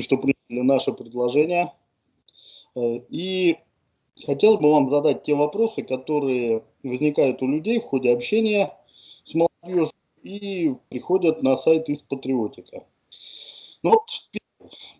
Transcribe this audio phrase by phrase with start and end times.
[0.00, 1.72] что приняли наше предложение.
[2.74, 3.58] Э, и
[4.24, 8.76] хотел бы вам задать те вопросы, которые возникают у людей в ходе общения
[9.24, 9.92] с молодежью
[10.22, 12.84] и приходят на сайт из Патриотика.
[13.82, 14.00] Ну,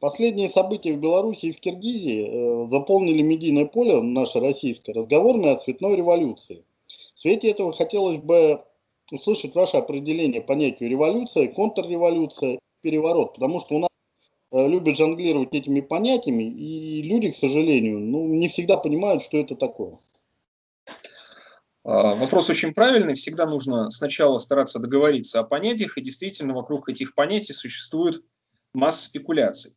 [0.01, 5.59] последние события в Беларуси и в Киргизии э, заполнили медийное поле, наше российское, разговорное о
[5.59, 6.64] цветной революции.
[7.14, 8.64] В свете этого хотелось бы
[9.12, 13.91] услышать ваше определение понятию революция, контрреволюция, переворот, потому что у нас
[14.53, 19.98] любят жонглировать этими понятиями, и люди, к сожалению, ну, не всегда понимают, что это такое.
[21.84, 23.15] А, вопрос очень правильный.
[23.15, 28.23] Всегда нужно сначала стараться договориться о понятиях, и действительно вокруг этих понятий существует
[28.75, 29.73] масса спекуляций.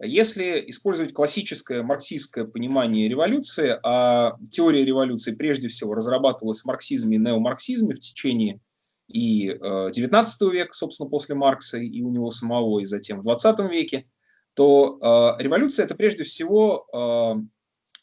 [0.00, 7.20] Если использовать классическое марксистское понимание революции, а теория революции прежде всего разрабатывалась в марксизме и
[7.20, 8.60] неомарксизме в течение
[9.08, 13.58] и 19 э, века, собственно, после Маркса и у него самого, и затем в 20
[13.70, 14.06] веке,
[14.54, 14.98] то
[15.38, 17.42] э, революция– это прежде всего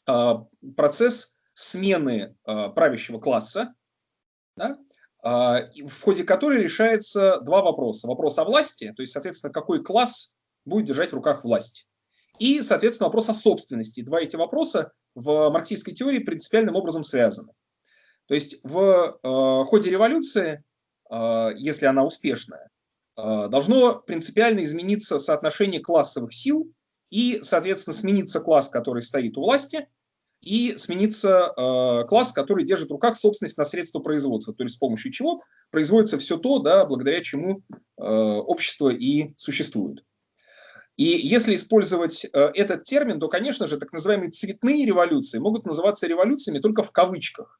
[0.08, 0.36] э,
[0.76, 3.74] процесс смены правящего класса,
[4.58, 4.78] да,
[5.24, 8.08] в ходе которой решается два вопроса.
[8.08, 11.88] Вопрос о власти, то есть, соответственно, какой класс будет держать в руках власть.
[12.40, 14.02] И, соответственно, вопрос о собственности.
[14.02, 17.54] Два эти вопроса в марксистской теории принципиальным образом связаны.
[18.28, 20.64] То есть в ходе революции
[21.10, 22.70] если она успешная,
[23.16, 26.72] а, должно принципиально измениться соотношение классовых сил
[27.10, 29.88] и, соответственно, смениться класс, который стоит у власти,
[30.42, 34.78] и смениться э, класс, который держит в руках собственность на средства производства, то есть с
[34.78, 35.40] помощью чего
[35.72, 37.64] производится все то, да, благодаря чему
[37.98, 40.04] общество и существует.
[40.98, 46.60] И если использовать этот термин, то, конечно же, так называемые цветные революции могут называться революциями
[46.60, 47.60] только в кавычках,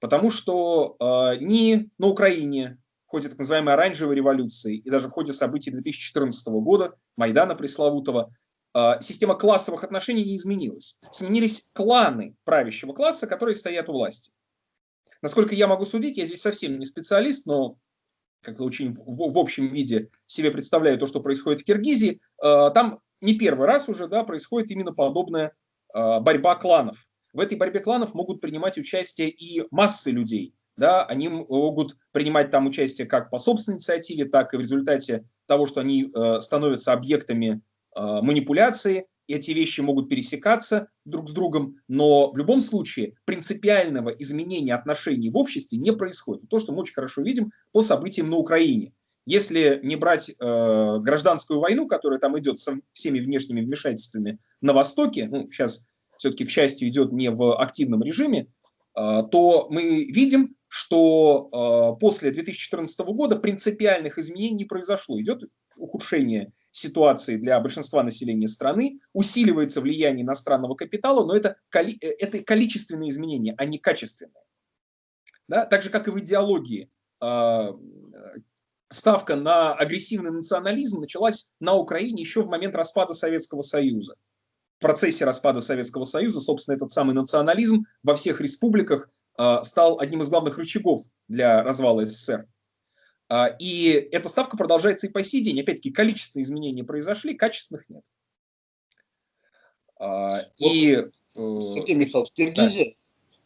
[0.00, 2.78] потому что э, ни на Украине,
[3.12, 8.32] ходе так называемой оранжевой революции и даже в ходе событий 2014 года, Майдана пресловутого,
[8.72, 10.98] а, система классовых отношений не изменилась.
[11.10, 14.32] Сменились кланы правящего класса, которые стоят у власти.
[15.20, 17.76] Насколько я могу судить, я здесь совсем не специалист, но
[18.40, 23.00] как очень в, в общем виде себе представляю то, что происходит в Киргизии, а, там
[23.20, 25.52] не первый раз уже да, происходит именно подобная
[25.92, 27.06] а, борьба кланов.
[27.34, 32.66] В этой борьбе кланов могут принимать участие и массы людей, да, они могут принимать там
[32.66, 37.62] участие как по собственной инициативе, так и в результате того, что они э, становятся объектами
[37.94, 44.74] э, манипуляции, эти вещи могут пересекаться друг с другом, но в любом случае принципиального изменения
[44.74, 46.48] отношений в обществе не происходит.
[46.50, 48.92] То, что мы очень хорошо видим по событиям на Украине.
[49.24, 50.34] Если не брать э,
[50.98, 55.86] гражданскую войну, которая там идет со всеми внешними вмешательствами на Востоке, ну, сейчас
[56.18, 58.48] все-таки, к счастью, идет не в активном режиме,
[58.96, 65.20] э, то мы видим, что э, после 2014 года принципиальных изменений не произошло.
[65.20, 65.44] Идет
[65.76, 73.10] ухудшение ситуации для большинства населения страны, усиливается влияние иностранного капитала, но это, э, это количественные
[73.10, 74.44] изменения, а не качественные.
[75.46, 75.66] Да?
[75.66, 76.90] Так же, как и в идеологии.
[77.20, 77.72] Э,
[78.88, 84.14] ставка на агрессивный национализм началась на Украине еще в момент распада Советского Союза.
[84.78, 89.10] В процессе распада Советского Союза, собственно, этот самый национализм во всех республиках а,
[89.62, 92.46] стал одним из главных рычагов для развала СССР.
[93.34, 95.58] А, и эта ставка продолжается и по сей день.
[95.58, 98.04] Опять-таки, количественные изменения произошли, качественных нет.
[99.98, 102.90] А, и, э, Сергей Михайлович, Киргизия, да.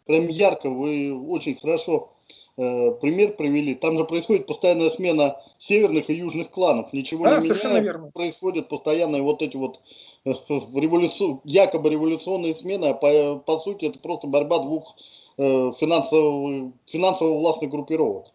[0.07, 2.13] прям ярко, вы очень хорошо
[2.57, 3.77] э, пример привели.
[3.77, 6.93] Там же происходит постоянная смена северных и южных кланов.
[6.93, 7.87] Ничего да, не совершенно меняет.
[7.87, 8.11] верно.
[8.11, 9.79] Происходят постоянные вот эти вот
[10.25, 11.39] э, революци...
[11.45, 14.97] якобы революционные смены, а по, по сути это просто борьба двух
[15.39, 18.29] Э, финансово, финансово-властных группировок.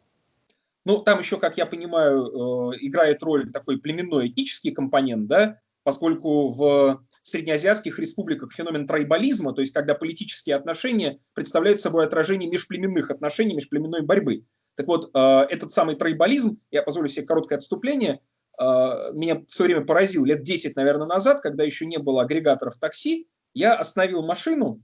[0.85, 6.49] Ну, там еще, как я понимаю, э, играет роль такой племенной этнический компонент, да, поскольку
[6.49, 13.55] в среднеазиатских республиках феномен трайбализма, то есть когда политические отношения представляют собой отражение межплеменных отношений,
[13.55, 14.43] межплеменной борьбы.
[14.75, 18.19] Так вот, э, этот самый трайбализм, я позволю себе короткое отступление,
[18.59, 23.73] меня все время поразил лет 10, наверное, назад, когда еще не было агрегаторов такси, я
[23.73, 24.83] остановил машину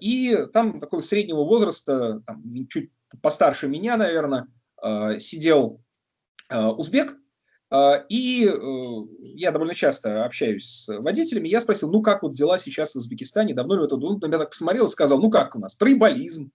[0.00, 2.90] и там такого среднего возраста, там, чуть
[3.22, 4.46] постарше меня, наверное,
[4.80, 5.82] а, сидел
[6.48, 7.16] а, узбек,
[8.08, 8.92] и э,
[9.22, 11.48] я довольно часто общаюсь с водителями.
[11.48, 13.96] Я спросил, ну как вот дела сейчас в Узбекистане, давно ли это?
[13.96, 16.50] На меня так посмотрел и сказал, ну как у нас, трейболизм.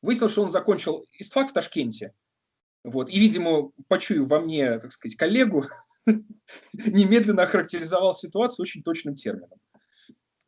[0.00, 2.14] Выяснилось, что он закончил ИСТФАК в Ташкенте.
[2.82, 3.10] Вот.
[3.10, 5.66] И, видимо, почую во мне, так сказать, коллегу,
[6.72, 9.58] немедленно охарактеризовал ситуацию очень точным термином.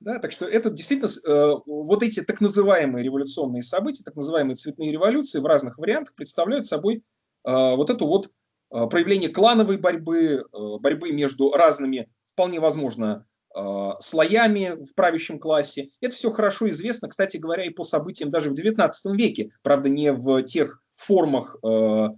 [0.06, 4.92] Да, так что это действительно э, вот эти так называемые революционные события, так называемые цветные
[4.92, 7.02] революции в разных вариантах представляют собой
[7.44, 8.30] э, вот это вот
[8.72, 15.88] э, проявление клановой борьбы, э, борьбы между разными вполне возможно, э, слоями в правящем классе.
[16.00, 20.12] Это все хорошо известно, кстати говоря, и по событиям даже в XIX веке, правда, не
[20.12, 22.08] в тех формах э,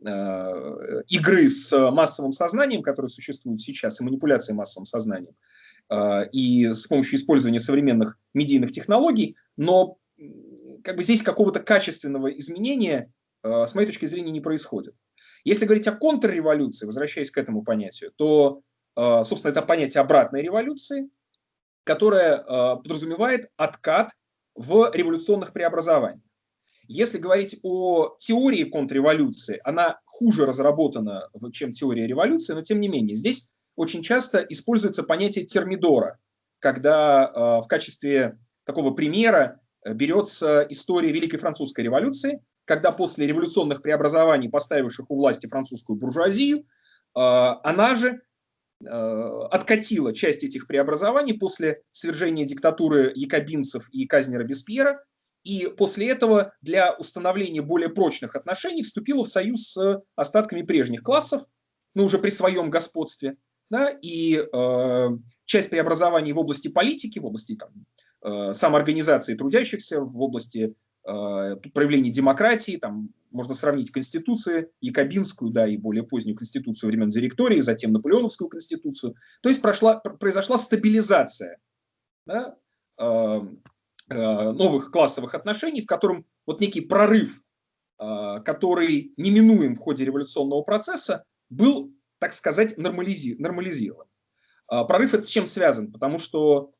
[0.00, 5.36] игры с массовым сознанием, которые существуют сейчас, и манипуляции массовым сознанием,
[6.32, 9.98] и с помощью использования современных медийных технологий, но
[10.82, 13.12] как бы здесь какого-то качественного изменения,
[13.42, 14.94] с моей точки зрения, не происходит.
[15.46, 18.62] Если говорить о контрреволюции, возвращаясь к этому понятию, то,
[18.96, 21.08] э, собственно, это понятие обратной революции,
[21.84, 24.10] которое э, подразумевает откат
[24.56, 26.20] в революционных преобразованиях.
[26.88, 33.14] Если говорить о теории контрреволюции, она хуже разработана, чем теория революции, но тем не менее,
[33.14, 36.18] здесь очень часто используется понятие термидора,
[36.58, 44.50] когда э, в качестве такого примера берется история Великой Французской революции, когда после революционных преобразований,
[44.50, 46.62] поставивших у власти французскую буржуазию, э,
[47.14, 48.20] она же
[48.84, 48.86] э,
[49.50, 55.02] откатила часть этих преобразований после свержения диктатуры якобинцев и казни Робеспьера,
[55.44, 61.44] и после этого для установления более прочных отношений вступила в союз с остатками прежних классов,
[61.94, 63.36] но уже при своем господстве,
[63.70, 65.08] да, и э,
[65.44, 67.70] часть преобразований в области политики, в области там,
[68.22, 70.74] э, самоорганизации трудящихся, в области
[71.06, 77.60] Э, проявление демократии, там можно сравнить конституцию якобинскую, да, и более позднюю конституцию времен директории,
[77.60, 79.14] затем наполеоновскую конституцию.
[79.40, 81.58] То есть прошла, произошла стабилизация
[82.26, 82.56] да,
[82.98, 83.40] э,
[84.10, 87.40] э, новых классовых отношений, в котором вот некий прорыв,
[87.98, 94.06] который неминуем в ходе революционного процесса, был, так сказать, нормализи нормализирован.
[94.66, 95.92] Прорыв это с чем связан?
[95.92, 96.72] Потому что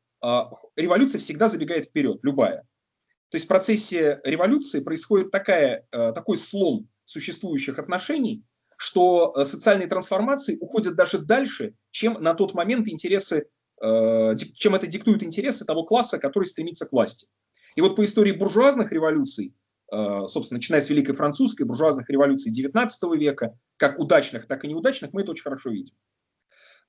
[0.75, 2.67] революция всегда забегает вперед, любая.
[3.29, 8.43] То есть в процессе революции происходит такая, э, такой слом существующих отношений,
[8.77, 13.49] что э, социальные трансформации уходят даже дальше, чем на тот момент интересы,
[13.81, 17.27] э, чем это диктуют интересы того класса, который стремится к власти.
[17.75, 19.53] И вот по истории буржуазных революций,
[19.89, 25.21] собственно, начиная с Великой Французской, буржуазных революций XIX века, как удачных, так и неудачных, мы
[25.21, 25.95] это очень хорошо видим.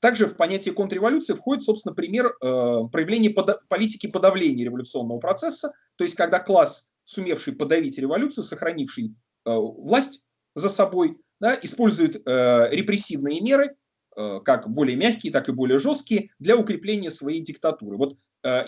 [0.00, 6.04] Также в понятие контрреволюции входит, собственно, пример э, проявления подо- политики подавления революционного процесса, то
[6.04, 9.14] есть когда класс, сумевший подавить революцию, сохранивший
[9.44, 10.24] э, власть
[10.54, 13.76] за собой, да, использует э, репрессивные меры,
[14.16, 17.96] э, как более мягкие, так и более жесткие, для укрепления своей диктатуры.
[17.96, 18.16] Вот э,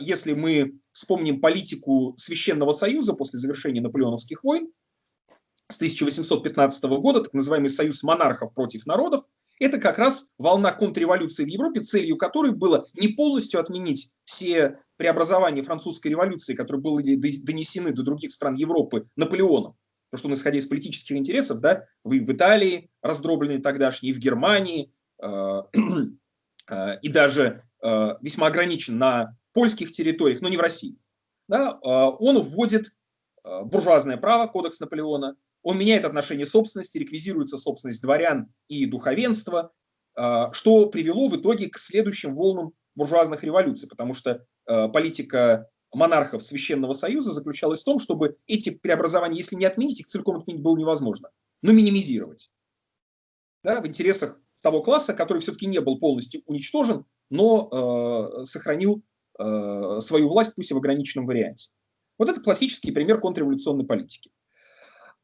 [0.00, 4.72] если мы вспомним политику Священного Союза после завершения наполеоновских войн
[5.69, 9.25] с 1815 года, так называемый Союз монархов против народов,
[9.61, 15.62] это как раз волна контрреволюции в Европе, целью которой было не полностью отменить все преобразования
[15.62, 19.76] французской революции, которые были донесены до других стран Европы Наполеоном.
[20.11, 24.93] Потому что он, исходя из политических интересов, да, вы в Италии раздробленные тогдашние, в Германии,
[25.22, 25.62] э,
[26.70, 30.97] э, и даже э, весьма ограничен на польских территориях, но не в России.
[31.49, 32.93] Да, э, он вводит
[33.44, 39.73] э, буржуазное право, кодекс Наполеона, он меняет отношение собственности, реквизируется собственность дворян и духовенства,
[40.17, 46.43] а, что привело в итоге к следующим волнам буржуазных революций, потому что а, политика монархов
[46.43, 50.76] Священного Союза заключалась в том, чтобы эти преобразования, если не отменить, их целиком отменить было
[50.76, 51.31] невозможно,
[51.62, 52.50] но минимизировать.
[53.62, 57.69] Да, в интересах того класса, который все-таки не был полностью уничтожен, но
[58.41, 59.03] э, сохранил
[60.00, 61.70] свою власть, пусть и в ограниченном варианте.
[62.19, 64.31] Вот это классический пример контрреволюционной политики.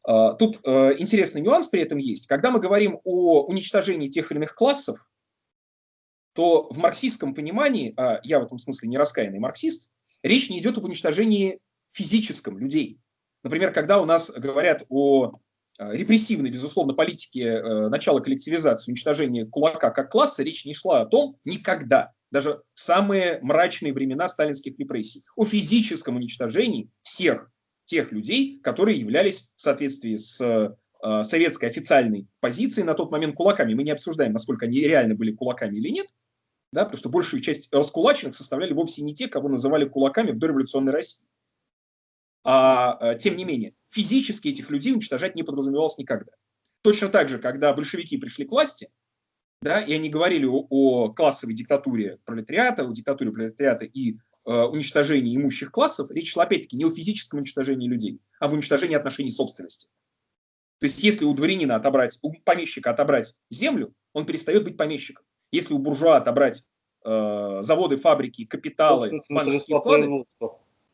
[0.06, 2.26] А, тут э, интересный нюанс при этом есть.
[2.26, 5.06] Когда мы говорим о уничтожении тех или иных классов,
[6.32, 9.90] то в марксистском понимании, а я в этом смысле не раскаянный марксист,
[10.22, 11.58] речь не идет об уничтожении
[11.90, 13.00] физическом людей.
[13.42, 15.32] Например, когда у нас говорят о
[15.78, 21.06] э, репрессивной, безусловно, политике э, начала коллективизации, уничтожения кулака как класса, речь не шла о
[21.06, 27.50] том никогда, даже в самые мрачные времена сталинских репрессий, о физическом уничтожении всех
[27.84, 33.74] тех людей, которые являлись в соответствии с э, советской официальной позицией на тот момент кулаками.
[33.74, 36.08] Мы не обсуждаем, насколько они реально были кулаками или нет,
[36.72, 40.92] да, потому что большую часть раскулаченных составляли вовсе не те, кого называли кулаками в дореволюционной
[40.92, 41.26] России.
[42.44, 46.32] А э, тем не менее, физически этих людей уничтожать не подразумевалось никогда.
[46.82, 48.88] Точно так же, когда большевики пришли к власти,
[49.62, 55.36] да, и они говорили о, о классовой диктатуре пролетариата, о диктатуре пролетариата и Э, уничтожении
[55.36, 59.88] имущих классов, речь шла опять-таки не о физическом уничтожении людей, а об уничтожении отношений собственности.
[60.78, 65.24] То есть если у дворянина отобрать, у помещика отобрать землю, он перестает быть помещиком.
[65.50, 66.62] Если у буржуа отобрать
[67.04, 70.24] э, заводы, фабрики, капиталы, банковские вклады,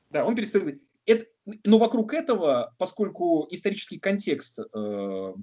[0.08, 0.80] да, он перестает быть.
[1.04, 1.26] Это,
[1.64, 5.34] но вокруг этого, поскольку исторический контекст э,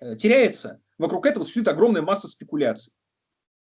[0.00, 2.92] э теряется, вокруг этого существует огромная масса спекуляций.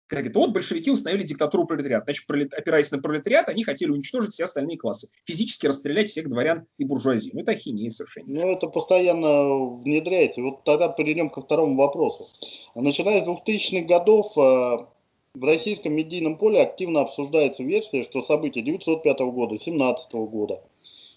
[0.07, 2.05] Когда говорит, вот большевики установили диктатуру пролетариата.
[2.05, 5.09] Значит, опираясь на пролетариат, они хотели уничтожить все остальные классы.
[5.25, 7.33] Физически расстрелять всех дворян и буржуазии.
[7.33, 8.27] Ну, это ахинея совершенно.
[8.29, 10.43] Ну, это постоянно внедряется.
[10.43, 12.29] Вот тогда перейдем ко второму вопросу.
[12.77, 14.87] Начиная с 2000-х годов э,
[15.35, 20.63] в российском медийном поле активно обсуждается версия, что события 1905 года, 17 года,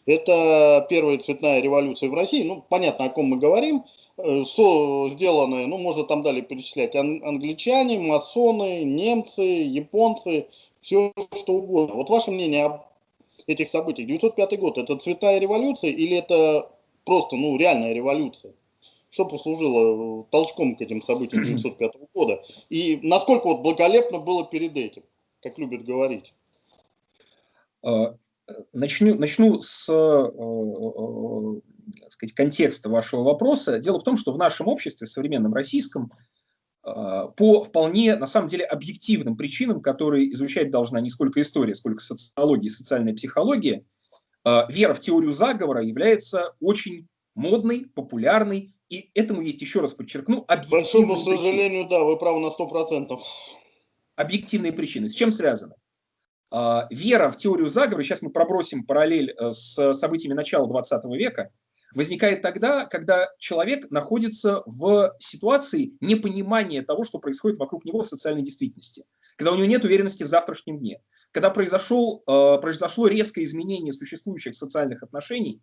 [0.07, 2.43] это первая цветная революция в России.
[2.43, 3.83] Ну, понятно, о ком мы говорим.
[4.21, 10.47] Э, со, сделанные, ну, можно там далее перечислять, ан, англичане, масоны, немцы, японцы,
[10.81, 11.95] все что угодно.
[11.95, 12.81] Вот ваше мнение об
[13.47, 14.07] этих событиях.
[14.07, 16.69] 905 год, это цветная революция или это
[17.05, 18.53] просто, ну, реальная революция?
[19.09, 22.43] Что послужило толчком к этим событиям 905 года?
[22.69, 25.03] И насколько вот благолепно было перед этим,
[25.41, 26.33] как любят говорить?
[27.83, 28.15] А,
[28.73, 31.61] начну, начну с э, э,
[31.99, 33.79] так сказать, контекста вашего вопроса.
[33.79, 36.09] Дело в том, что в нашем обществе, современном российском,
[36.83, 42.01] а, по вполне, на самом деле, объективным причинам, которые изучать должна не сколько история, сколько
[42.01, 43.83] социология, социальная психология,
[44.43, 50.45] а, вера в теорию заговора является очень модной, популярной, и этому есть, еще раз подчеркну,
[50.47, 53.19] объективные Большому сожалению, да, вы правы на 100%.
[54.15, 55.07] Объективные причины.
[55.07, 55.75] С чем связано?
[56.51, 61.51] А, вера в теорию заговора, сейчас мы пробросим параллель э, с событиями начала 20 века,
[61.93, 68.43] возникает тогда, когда человек находится в ситуации непонимания того, что происходит вокруг него в социальной
[68.43, 69.05] действительности,
[69.35, 74.55] когда у него нет уверенности в завтрашнем дне, когда произошел, э, произошло резкое изменение существующих
[74.55, 75.61] социальных отношений,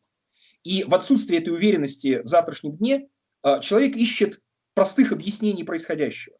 [0.62, 3.08] и в отсутствии этой уверенности в завтрашнем дне
[3.44, 4.40] э, человек ищет
[4.74, 6.36] простых объяснений происходящего.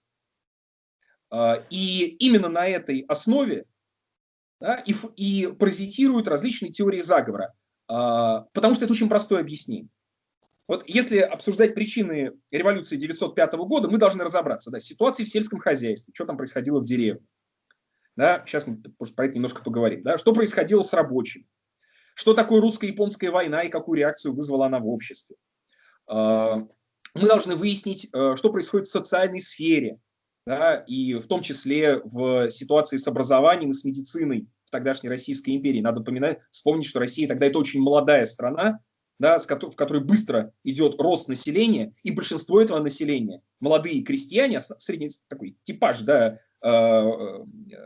[1.33, 3.67] Э, и именно на этой основе
[4.61, 7.55] да, и, и паразитируют различные теории заговора.
[7.89, 9.89] А, потому что это очень простое объяснение.
[10.69, 16.13] Вот если обсуждать причины революции 905 года, мы должны разобраться, да, ситуации в сельском хозяйстве,
[16.15, 17.25] что там происходило в деревне.
[18.17, 18.79] Да, сейчас мы
[19.15, 20.03] про это немножко поговорим.
[20.03, 21.47] Да, что происходило с рабочим?
[22.15, 25.37] Что такое русско-японская война и какую реакцию вызвала она в обществе?
[26.09, 26.67] А,
[27.15, 29.99] мы должны выяснить, э, что происходит в социальной сфере,
[30.47, 35.55] да, и в том числе в ситуации с образованием и с медициной в тогдашней Российской
[35.55, 35.81] империи.
[35.81, 38.81] Надо поминать, вспомнить, что Россия тогда это очень молодая страна,
[39.19, 45.57] да, в которой быстро идет рост населения, и большинство этого населения, молодые крестьяне, средний такой
[45.63, 46.39] типаж да,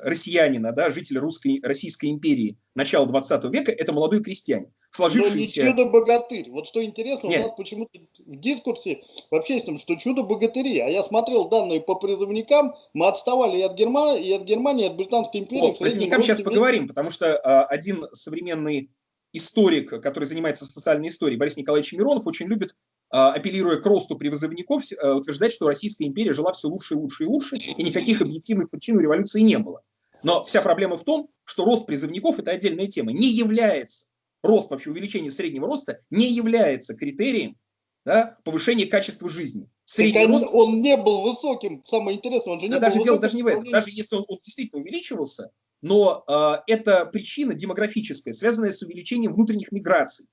[0.03, 4.73] россиянина, да, житель русской, Российской империи начала 20 века, это молодой крестьянин.
[4.91, 5.65] Сложившийся...
[5.65, 6.51] Но не чудо-богатырь.
[6.51, 7.41] Вот что интересно, Нет.
[7.41, 10.79] у нас почему-то в дискурсе в общественном, что чудо-богатыри.
[10.79, 14.17] А я смотрел данные по призывникам, мы отставали и от, Герма...
[14.17, 15.71] и от Германии, и от Британской империи.
[15.71, 18.91] О, призывникам сейчас поговорим, потому что а, один современный
[19.33, 22.75] историк, который занимается социальной историей, Борис Николаевич Миронов, очень любит
[23.11, 27.27] апеллируя к росту призывников, э, утверждать, что Российская империя жила все лучше и лучше и
[27.27, 29.83] лучше, и никаких объективных причин у революции не было.
[30.23, 34.07] Но вся проблема в том, что рост призывников– это отдельная тема, не является,
[34.43, 37.57] рост вообще, увеличение среднего роста не является критерием
[38.05, 39.69] да, повышения качества жизни.
[39.85, 40.47] Средний рост...
[40.53, 43.43] Он не был высоким, самое интересное, он же не да был даже дело даже не
[43.43, 45.51] в этом, даже если он, он действительно увеличивался,
[45.83, 50.27] но э, это причина демографическая, связанная с увеличением внутренних миграций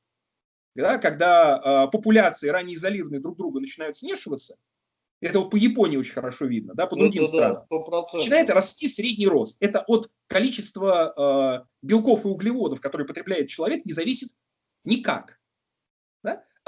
[0.81, 4.57] да, когда э, популяции, ранее изолированные друг друга, начинают смешиваться,
[5.19, 7.63] это по Японии очень хорошо видно, да, по ну, другим это, странам.
[7.69, 9.57] Да, начинает расти средний рост.
[9.59, 14.29] Это от количества э, белков и углеводов, которые потребляет человек, не зависит
[14.83, 15.36] никак.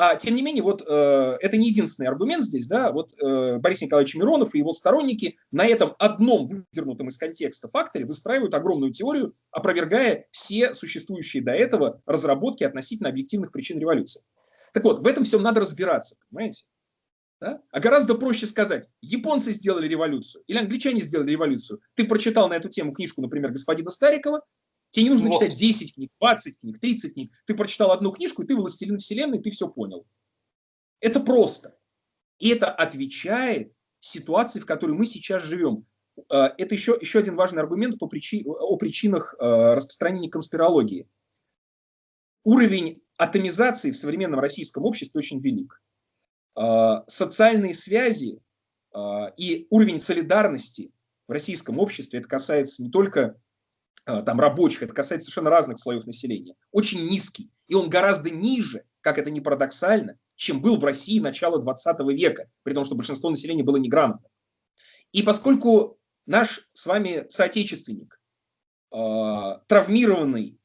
[0.01, 3.81] А тем не менее, вот э, это не единственный аргумент здесь, да, вот э, Борис
[3.81, 9.33] Николаевич Миронов и его сторонники на этом одном вывернутом из контекста факторе выстраивают огромную теорию,
[9.51, 14.21] опровергая все существующие до этого разработки относительно объективных причин революции.
[14.71, 16.63] Так вот, в этом всем надо разбираться, понимаете?
[17.41, 17.61] Да?
[17.69, 21.81] А гораздо проще сказать, японцы сделали революцию или англичане сделали революцию.
[21.95, 24.43] Ты прочитал на эту тему книжку, например, господина Старикова,
[24.91, 25.41] Тебе не нужно вот.
[25.41, 27.31] читать 10 книг, 20 книг, 30 книг.
[27.45, 30.07] Ты прочитал одну книжку, и ты властелин вселенной, ты все понял.
[30.99, 31.77] Это просто.
[32.39, 35.85] И это отвечает ситуации, в которой мы сейчас живем.
[36.31, 41.07] Э, это еще, еще один важный аргумент по причи, о причинах э, распространения конспирологии.
[42.43, 45.81] Уровень атомизации в современном российском обществе очень велик.
[46.57, 48.41] Э, социальные связи
[49.37, 50.91] и уровень солидарности
[51.27, 53.39] в российском обществе, это касается не только
[54.25, 57.51] там рабочих, это касается совершенно разных слоев населения, очень низкий.
[57.67, 62.49] И он гораздо ниже, как это не парадоксально, чем был в России начала 20 века,
[62.63, 64.31] при том, что большинство населения было неграмотным.
[65.11, 68.19] И поскольку наш с вами соотечественник,
[68.93, 68.97] э,
[69.67, 70.57] травмированный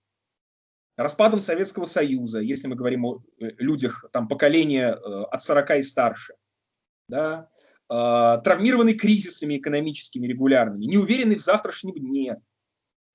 [0.97, 5.83] распадом Советского Союза, если мы говорим о э, людях там, поколения э, от 40 и
[5.83, 6.35] старше,
[7.09, 7.51] да,
[7.87, 12.41] травмированный кризисами экономическими регулярными, неуверенный в завтрашнем дне,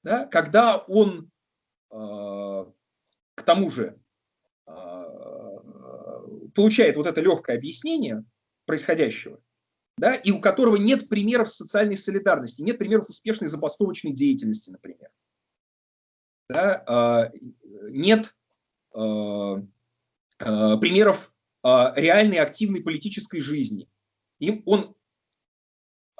[0.03, 1.31] да, когда он
[1.89, 3.99] к тому же
[6.55, 8.23] получает вот это легкое объяснение
[8.65, 9.41] происходящего,
[9.97, 15.09] да, и у которого нет примеров социальной солидарности, нет примеров успешной забастовочной деятельности, например.
[16.49, 17.31] Да,
[17.89, 18.35] нет
[20.37, 23.89] примеров реальной активной политической жизни.
[24.39, 24.95] И он,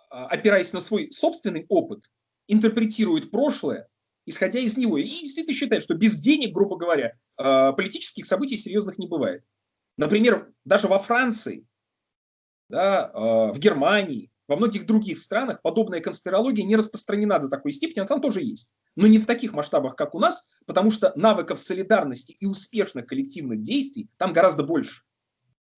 [0.09, 2.11] опираясь на свой собственный опыт,
[2.49, 3.87] интерпретирует прошлое,
[4.25, 4.97] исходя из него.
[4.97, 9.45] И действительно считает, что без денег, грубо говоря, политических событий серьезных не бывает.
[9.95, 11.65] Например, даже во Франции,
[12.67, 13.11] да,
[13.53, 18.21] в Германии, во многих других странах подобная конспирология не распространена до такой степени, она там
[18.21, 18.73] тоже есть.
[18.95, 23.61] Но не в таких масштабах, как у нас, потому что навыков солидарности и успешных коллективных
[23.61, 25.03] действий там гораздо больше.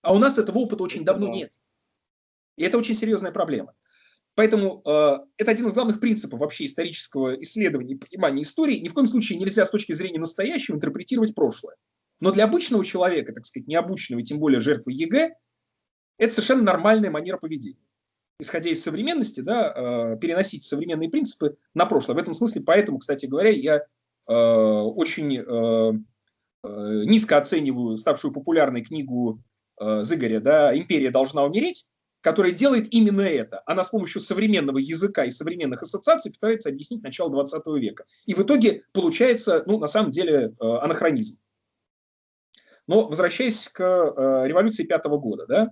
[0.02, 1.54] А у нас этого опыта очень давно нет.
[2.56, 3.74] И это очень серьезная проблема.
[4.36, 8.78] Поэтому э, это один из главных принципов вообще исторического исследования и понимания истории.
[8.78, 11.76] Ни в коем случае нельзя с точки зрения настоящего интерпретировать прошлое.
[12.22, 15.32] Но для обычного человека, так сказать, необученного и тем более жертвы ЕГЭ,
[16.18, 17.84] это совершенно нормальная манера поведения.
[18.40, 22.16] Исходя из современности, да, э, переносить современные принципы на прошлое.
[22.16, 23.78] В этом смысле, поэтому, кстати говоря, я
[24.28, 25.94] э, очень э,
[26.64, 29.44] э низко оцениваю ставшую популярной книгу
[29.80, 33.64] э, Зыгоря, да, «Империя должна умереть», которая делает именно это.
[33.66, 38.06] Она с помощью современного языка и современных ассоциаций пытается объяснить начало 20 века.
[38.26, 41.40] И в итоге получается, ну, на самом деле, э, анахронизм.
[42.88, 45.70] Но возвращаясь к э, революции пятого года, да,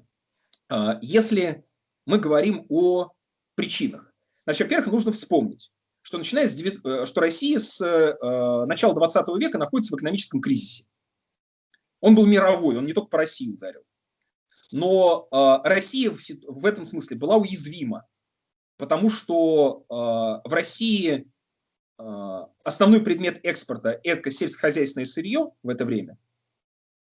[0.70, 1.64] э, если
[2.06, 3.12] мы говорим о
[3.56, 4.12] причинах,
[4.46, 7.80] значит, во-первых, нужно вспомнить, что начиная с 9, что Россия с
[8.66, 10.86] начала 20 века находится в экономическом кризисе.
[12.00, 13.82] Он был мировой, он не только по России ударил.
[14.72, 18.06] Но э, Россия в, в этом смысле была уязвима,
[18.78, 19.94] потому что э,
[20.48, 21.28] в России
[21.98, 26.18] э, основной предмет экспорта– это сельскохозяйственное сырье в это время,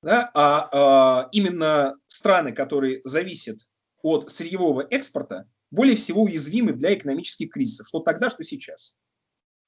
[0.02, 3.60] да, а э, именно страны, которые зависят
[4.02, 8.96] от сырьевого экспорта, более всего уязвимы для экономических кризисов, что тогда, что сейчас.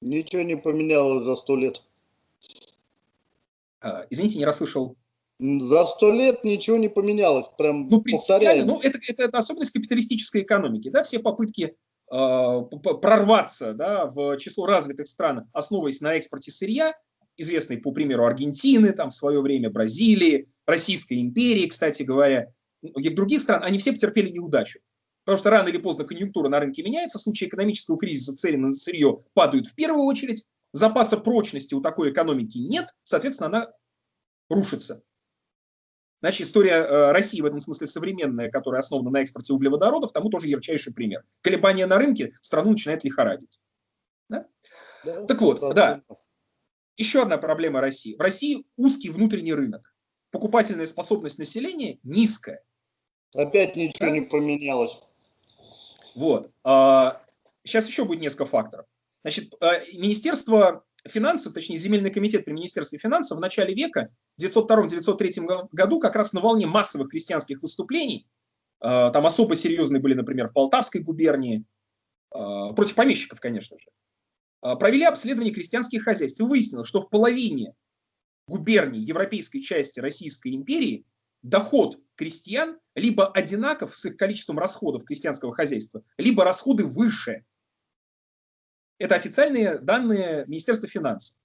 [0.01, 1.83] Ничего не поменялось за сто лет.
[4.09, 4.95] Извините, не расслышал.
[5.39, 7.47] За сто лет ничего не поменялось.
[7.57, 8.65] Прям ну, принципиально.
[8.65, 10.89] Ну, это, это, это особенность капиталистической экономики.
[10.89, 11.03] Да?
[11.03, 11.75] Все попытки
[12.11, 12.61] э,
[13.01, 16.93] прорваться да, в число развитых стран, основываясь на экспорте сырья,
[17.37, 23.39] известные по примеру Аргентины, там в свое время Бразилии, Российской империи, кстати говоря, многих других
[23.39, 24.79] стран, они все потерпели неудачу.
[25.23, 28.73] Потому что рано или поздно конъюнктура на рынке меняется, в случае экономического кризиса цены на
[28.73, 33.71] сырье падают в первую очередь, запаса прочности у такой экономики нет, соответственно, она
[34.49, 35.03] рушится.
[36.21, 40.47] Значит, история э, России в этом смысле современная, которая основана на экспорте углеводородов, тому тоже
[40.47, 41.23] ярчайший пример.
[41.41, 43.59] Колебания на рынке страну начинает лихорадить.
[44.27, 44.45] Да?
[45.05, 46.01] Да, так вот, да.
[46.97, 48.17] Еще одна проблема России.
[48.17, 49.93] В России узкий внутренний рынок.
[50.31, 52.61] Покупательная способность населения низкая.
[53.33, 54.11] Опять ничего да?
[54.11, 54.97] не поменялось.
[56.15, 56.51] Вот.
[57.63, 58.85] Сейчас а, еще будет несколько факторов.
[59.23, 65.69] Значит, э, Министерство финансов, точнее земельный комитет при Министерстве финансов в начале века, в 902-903
[65.71, 68.27] году, как раз на волне массовых крестьянских выступлений,
[68.81, 71.63] э, там особо серьезные были, например, в Полтавской губернии,
[72.33, 73.89] э, против помещиков, конечно же,
[74.63, 77.73] э, провели обследование крестьянских хозяйств и выяснилось, что в половине
[78.47, 81.05] губерний европейской части Российской империи
[81.43, 87.45] доход крестьян либо одинаков с их количеством расходов крестьянского хозяйства, либо расходы выше–
[88.99, 91.37] это официальные данные Министерства финансов.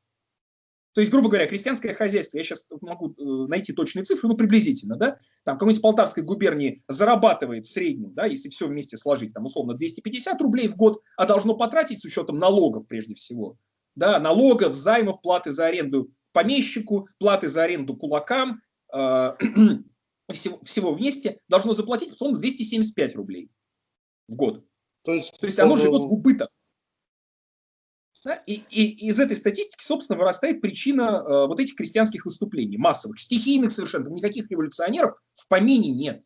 [0.95, 4.95] То есть, грубо говоря, крестьянское хозяйство, я сейчас могу э, найти точные цифры, ну, приблизительно,
[4.95, 9.75] да, там какой-нибудь Полтавской губернии зарабатывает в среднем, да, если все вместе сложить, там, условно,
[9.75, 13.57] 250 рублей в год, а должно потратить с учетом налогов, прежде всего,
[13.97, 18.61] да, налогов, займов, платы за аренду помещику, платы за аренду кулакам,
[18.95, 19.33] э,
[20.33, 23.51] всего, всего вместе, должно заплатить, условно, 275 рублей
[24.29, 24.65] в год.
[25.03, 26.51] То есть, То есть оно живет в убыток.
[28.25, 28.37] Да?
[28.47, 33.71] И, и из этой статистики, собственно, вырастает причина э, вот этих крестьянских выступлений, массовых, стихийных
[33.71, 36.23] совершенно, никаких революционеров в помине нет.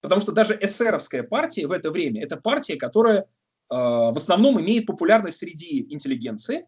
[0.00, 3.24] Потому что даже эсеровская партия в это время– это партия, которая э,
[3.68, 6.66] в основном имеет популярность среди интеллигенции,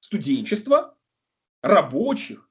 [0.00, 0.96] студенчества,
[1.60, 2.48] рабочих,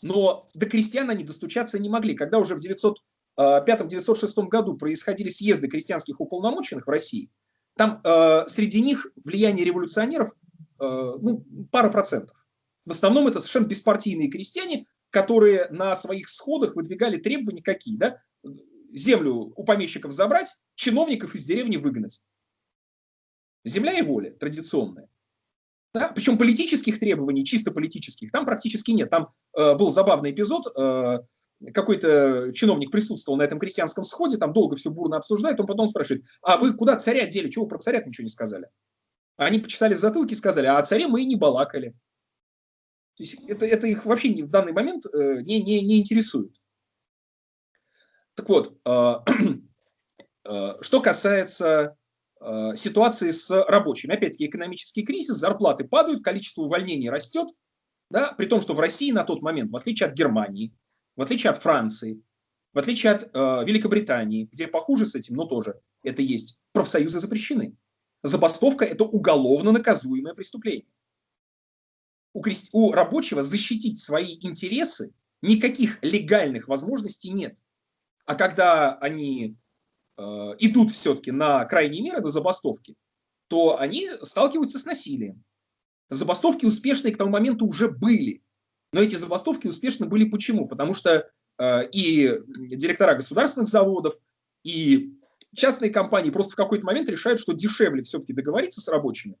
[0.00, 2.14] но до крестьян они достучаться не могли.
[2.14, 2.96] Когда уже в 905-906
[3.36, 7.30] э, году происходили съезды крестьянских уполномоченных в России,
[7.76, 10.32] там э, среди них влияние революционеров
[10.82, 12.36] ну, пара процентов.
[12.84, 18.16] В основном это совершенно беспартийные крестьяне, которые на своих сходах выдвигали требования какие, да?
[18.92, 22.20] землю у помещиков забрать, чиновников из деревни выгнать.
[23.64, 25.08] Земля и воля традиционная.
[25.94, 26.08] Да?
[26.08, 29.10] Причем политических требований, чисто политических, там практически нет.
[29.10, 31.18] Там э, был забавный эпизод, э,
[31.72, 36.24] какой-то чиновник присутствовал на этом крестьянском сходе, там долго все бурно обсуждает, он потом спрашивает,
[36.42, 38.68] а вы куда царя дели, чего про царя ничего не сказали?
[39.44, 41.90] Они почесали в затылке и сказали, а о царе мы и не балакали.
[43.16, 46.54] То есть это, это их вообще в данный момент э, не, не, не интересует.
[48.34, 49.14] Так вот, э,
[50.44, 51.96] э, что касается
[52.74, 54.14] ситуации с рабочими.
[54.14, 57.46] Опять-таки экономический кризис, зарплаты падают, количество увольнений растет,
[58.10, 60.74] да, при том, что в России на тот момент, в отличие от Германии,
[61.14, 62.20] в отличие от Франции,
[62.72, 67.76] в отличие от э, Великобритании, где похуже с этим, но тоже это есть, профсоюзы запрещены.
[68.22, 70.86] Забастовка– это уголовно наказуемое преступление.
[72.34, 72.68] У, крест...
[72.72, 77.58] у рабочего защитить свои интересы никаких легальных возможностей нет.
[78.24, 79.56] А когда они
[80.18, 82.94] Э, идут все-таки на крайние меры, на забастовки,
[83.48, 85.42] то они сталкиваются с насилием.
[86.10, 88.42] Забастовки успешные к тому моменту уже были.
[88.92, 90.68] Но эти забастовки успешны были почему?
[90.68, 94.14] Потому что э, и директора государственных заводов,
[94.64, 95.18] и
[95.54, 99.36] частные компании просто в какой-то момент решают, что дешевле все-таки договориться с рабочими,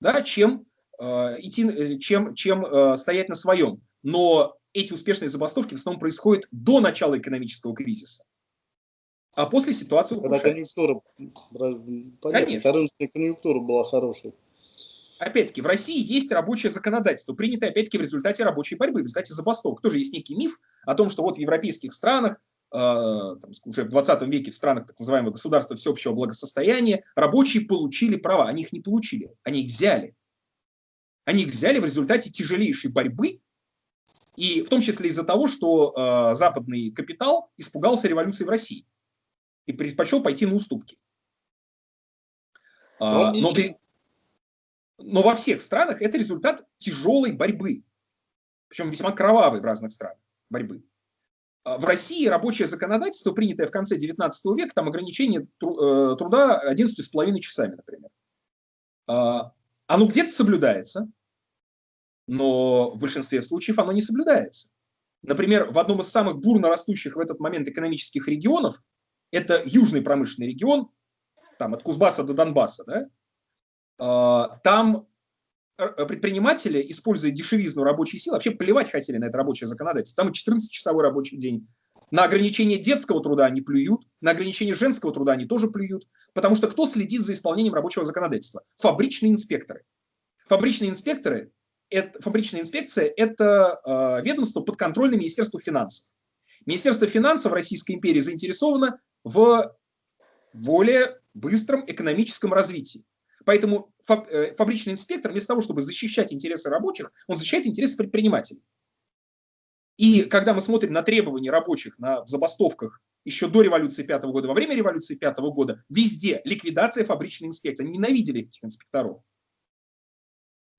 [0.00, 0.66] да, чем,
[0.98, 3.80] э, идти, э, чем, чем э, стоять на своем.
[4.02, 8.24] Но эти успешные забастовки в основном происходят до начала экономического кризиса.
[9.34, 11.00] А после ситуация Когда конъюнктура,
[12.22, 12.72] Конечно.
[12.72, 14.34] рыночная конъюнктура была хорошей.
[15.18, 19.80] Опять-таки, в России есть рабочее законодательство, принятое, опять-таки, в результате рабочей борьбы, в результате забастовок.
[19.80, 22.38] Тоже есть некий миф о том, что вот в европейских странах,
[22.72, 28.48] там, уже в 20 веке в странах так называемого государства всеобщего благосостояния, рабочие получили права.
[28.48, 30.14] Они их не получили, они их взяли.
[31.24, 33.40] Они их взяли в результате тяжелейшей борьбы,
[34.36, 38.86] и в том числе из-за того, что э, западный капитал испугался революции в России
[39.66, 40.98] и предпочел пойти на уступки.
[42.98, 43.52] А, но,
[44.98, 47.84] но во всех странах это результат тяжелой борьбы,
[48.68, 50.82] причем весьма кровавой в разных странах борьбы.
[51.64, 57.38] А, в России рабочее законодательство, принятое в конце 19 века, там ограничение э, труда 11,5
[57.38, 58.10] часами, например.
[59.06, 59.52] А,
[59.86, 61.08] оно где-то соблюдается,
[62.26, 64.68] но в большинстве случаев оно не соблюдается.
[65.22, 68.82] Например, в одном из самых бурно растущих в этот момент экономических регионов
[69.30, 70.90] это южный промышленный регион,
[71.58, 73.08] там от Кузбасса до Донбасса, да,
[73.98, 75.06] а, там
[75.76, 80.24] предприниматели, используя дешевизну рабочей силы, вообще плевать хотели на это рабочее законодательство.
[80.24, 81.66] Там и 14-часовой рабочий день.
[82.10, 86.68] На ограничение детского труда они плюют, на ограничение женского труда они тоже плюют, потому что
[86.68, 88.62] кто следит за исполнением рабочего законодательства?
[88.76, 89.84] Фабричные инспекторы.
[90.46, 91.52] Фабричные инспекторы,
[91.88, 96.06] это, фабричная инспекция– это э, ведомство подконтрольное Министерству финансов.
[96.66, 99.74] Министерство финансов Российской империи заинтересовано в
[100.52, 103.04] более быстром экономическом развитии.
[103.44, 108.62] Поэтому э, фабричный инспектор вместо того, чтобы защищать интересы рабочих, он защищает интересы предпринимателей.
[109.96, 114.54] И когда мы смотрим на требования рабочих на забастовках еще до революции пятого года, во
[114.54, 117.84] время революции пятого года, везде ликвидация фабричной инспекции.
[117.84, 119.22] Они ненавидели этих инспекторов.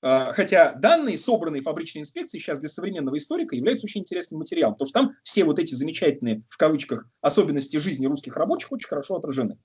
[0.02, 4.88] А, хотя данные, собранные фабричной инспекцией, сейчас для современного историка являются очень интересным материалом, потому
[4.88, 9.58] что там все вот эти замечательные, в кавычках, особенности жизни русских рабочих очень хорошо отражены.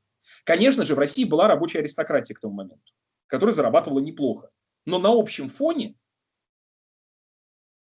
[0.43, 2.93] Конечно же, в России была рабочая аристократия к тому моменту,
[3.27, 4.49] которая зарабатывала неплохо.
[4.85, 5.95] Но на общем фоне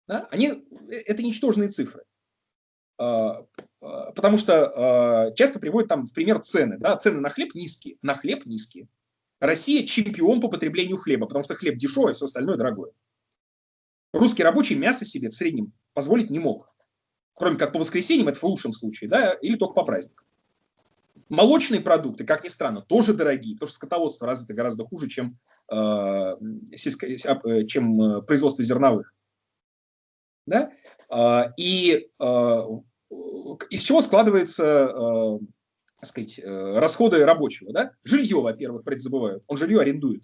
[0.08, 2.04] да, они, э, это ничтожные цифры.
[2.98, 3.46] А,
[3.82, 6.78] а, потому что часто приводят там в пример цены.
[6.78, 7.98] Да, цены на хлеб низкие.
[8.02, 8.88] На хлеб низкие.
[9.40, 12.92] Россия чемпион по потреблению хлеба, потому что хлеб дешевый, а все остальное дорогое.
[14.14, 16.68] Русский рабочий мясо себе в среднем позволить не мог.
[17.34, 20.28] Кроме как по воскресеньям, это в лучшем случае, да, или только по праздникам.
[21.32, 25.38] Молочные продукты, как ни странно, тоже дорогие, потому что скотоводство развито гораздо хуже, чем,
[25.72, 26.36] э,
[26.76, 29.14] сельско, э, чем э, производство зерновых.
[30.46, 30.72] Да?
[31.10, 32.62] Э, и э,
[33.70, 35.40] из чего складывается э,
[36.02, 37.72] так сказать, э, расходы рабочего.
[37.72, 37.92] Да?
[38.04, 39.44] Жилье, во-первых, предзабывают.
[39.48, 40.24] Он жилье арендует.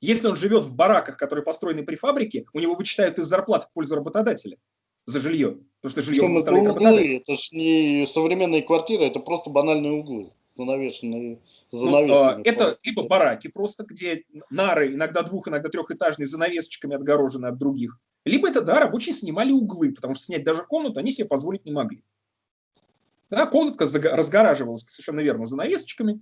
[0.00, 3.72] Если он живет в бараках, которые построены при фабрике, у него вычитают из зарплат в
[3.72, 4.56] пользу работодателя
[5.04, 5.58] за жилье.
[5.80, 7.16] Потому что жилье поставляет работодатель.
[7.16, 11.38] Это же не современные квартиры, это просто банальные углы, занавешенные.
[11.72, 17.58] Ну, а, это либо бараки просто, где нары, иногда двух, иногда трехэтажные, занавесочками отгорожены от
[17.58, 17.98] других.
[18.24, 21.72] Либо это, да, рабочие снимали углы, потому что снять даже комнату они себе позволить не
[21.72, 22.04] могли.
[23.30, 26.20] Да, комнатка разгораживалась совершенно верно занавесочками.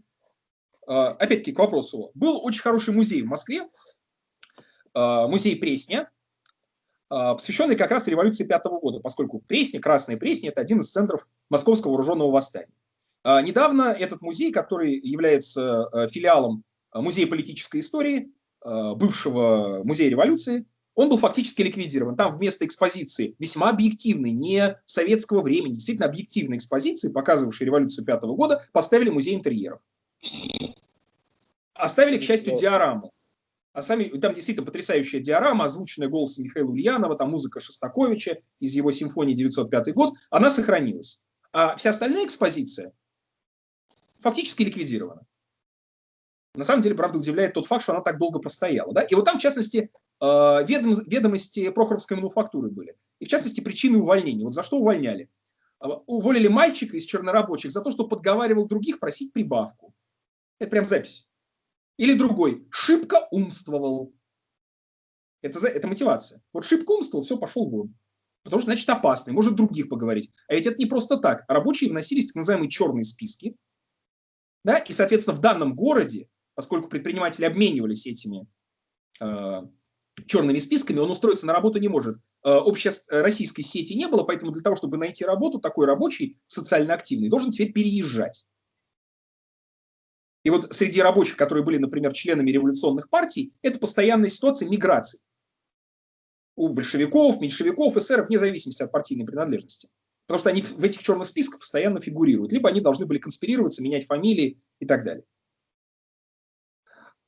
[0.86, 2.10] А, опять-таки к вопросу.
[2.14, 3.68] Был очень хороший музей в Москве,
[4.94, 6.10] а, музей Пресня,
[7.08, 11.92] посвященный как раз революции пятого года, поскольку Пресня, Красная Пресня– это один из центров Московского
[11.92, 12.68] вооруженного восстания.
[13.28, 16.64] А, недавно этот музей, который является э, филиалом
[16.94, 18.32] Музея политической истории,
[18.64, 20.64] бывшего музея революции,
[20.94, 22.16] он был фактически ликвидирован.
[22.16, 28.62] Там вместо экспозиции весьма объективной, не советского времени, действительно объективной экспозиции, показывавшей революцию пятого года,
[28.72, 29.80] поставили музей интерьеров.
[31.74, 33.12] Оставили, к счастью, диораму.
[33.74, 38.90] А сами, там действительно потрясающая диорама, озвученная голосом Михаила Ульянова, там музыка Шостаковича из его
[38.90, 41.20] симфонии 905 год, она сохранилась.
[41.52, 42.92] А вся остальная экспозиция
[44.20, 45.26] фактически ликвидирована.
[46.54, 48.92] На самом деле, правда, удивляет тот факт, что она так долго простояла.
[48.92, 49.02] Да?
[49.02, 52.96] И вот там, в частности, э, ведом, ведомости Прохоровской мануфактуры были.
[53.20, 54.44] И, в частности, причины увольнения.
[54.44, 55.30] Вот за что увольняли?
[55.80, 59.94] Э, уволили мальчика из чернорабочих за то, что подговаривал других просить прибавку.
[60.58, 61.28] Это прям запись.
[61.96, 62.66] Или другой.
[62.70, 64.12] Шибко умствовал.
[65.42, 66.42] Это, это мотивация.
[66.52, 67.94] Вот шибко умствовал, все, пошел вон.
[68.42, 70.32] Потому что, значит, опасный, может других поговорить.
[70.48, 71.44] А ведь это не просто так.
[71.48, 73.56] Рабочие вносились в так называемые черные списки.
[74.64, 74.78] Да?
[74.78, 78.44] И, соответственно, в данном городе поскольку предприниматели обменивались этими
[79.20, 79.62] э,
[80.26, 82.16] черными списками, он устроиться на работу не может.
[82.44, 86.94] Э, общей российской сети не было, поэтому для того, чтобы найти работу, такой рабочий, социально
[86.94, 88.48] активный, должен теперь переезжать.
[90.42, 95.20] И вот среди рабочих, которые были, например, членами революционных партий, это постоянная ситуация миграции.
[96.56, 99.90] У большевиков, меньшевиков, эсеров, вне зависимости от партийной принадлежности.
[100.28, 102.52] Потому что они в этих черных списках постоянно фигурируют.
[102.52, 105.24] Либо они должны были конспирироваться, менять фамилии и так далее.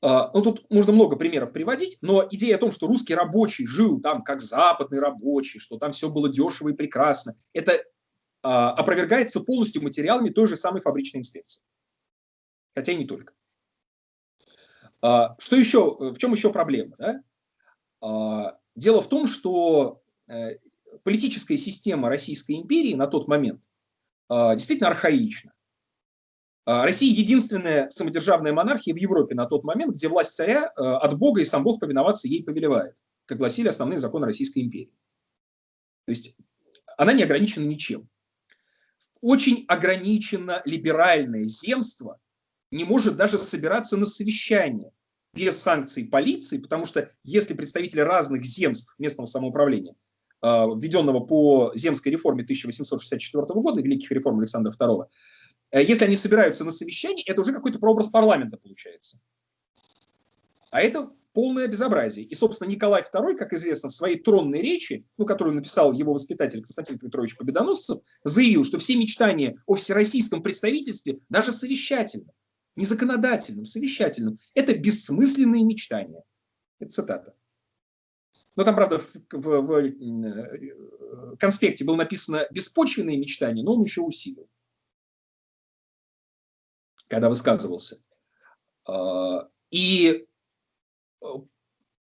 [0.03, 3.99] А, ну, тут можно много примеров приводить, но идея о том, что русский рабочий жил
[4.01, 7.83] там как западный рабочий, что там все было дешево и прекрасно, это
[8.43, 11.63] а, опровергается полностью материалами той же самой фабричной инспекции.
[12.75, 13.33] Хотя и не только.
[15.01, 16.95] А, что еще, в чем еще проблема?
[16.99, 18.59] Да?
[18.75, 20.57] Дело в том, что э,
[21.03, 23.63] политическая система Российской империи на тот момент
[24.29, 25.53] а, действительно архаична.
[26.65, 31.17] А, Россия единственная самодержавная монархия в Европе на тот момент, где власть царя э, от
[31.17, 34.93] Бога и сам Бог повиноваться ей повелевает, как гласили основные законы Российской империи.
[36.05, 36.37] То есть
[36.97, 38.07] она не ограничена ничем.
[39.21, 42.19] Очень ограничено либеральное земство
[42.71, 44.91] не может даже собираться на совещание
[45.33, 49.95] без санкций полиции, потому что если представители разных земств местного самоуправления,
[50.41, 55.05] введенного по земской реформе 1864 года, великих реформ Александра II,
[55.71, 59.19] Э, если они собираются на совещании, это уже какой-то прообраз парламента получается.
[60.69, 62.25] А это полное безобразие.
[62.25, 66.61] И, собственно, Николай II, как известно, в своей тронной речи, ну, которую написал его воспитатель
[66.61, 72.31] Константин Петрович Победоносцев, заявил, что все мечтания о всероссийском представительстве, даже совещательном,
[72.75, 76.23] не законодательном, совещательном, это бессмысленные мечтания.
[76.79, 77.35] Это цитата.
[78.55, 84.01] Но там, правда, в, в, в э, конспекте было написано «беспочвенные мечтания», но он еще
[84.01, 84.49] усилил
[87.11, 88.01] когда высказывался.
[88.87, 90.25] А, и
[91.21, 91.25] э,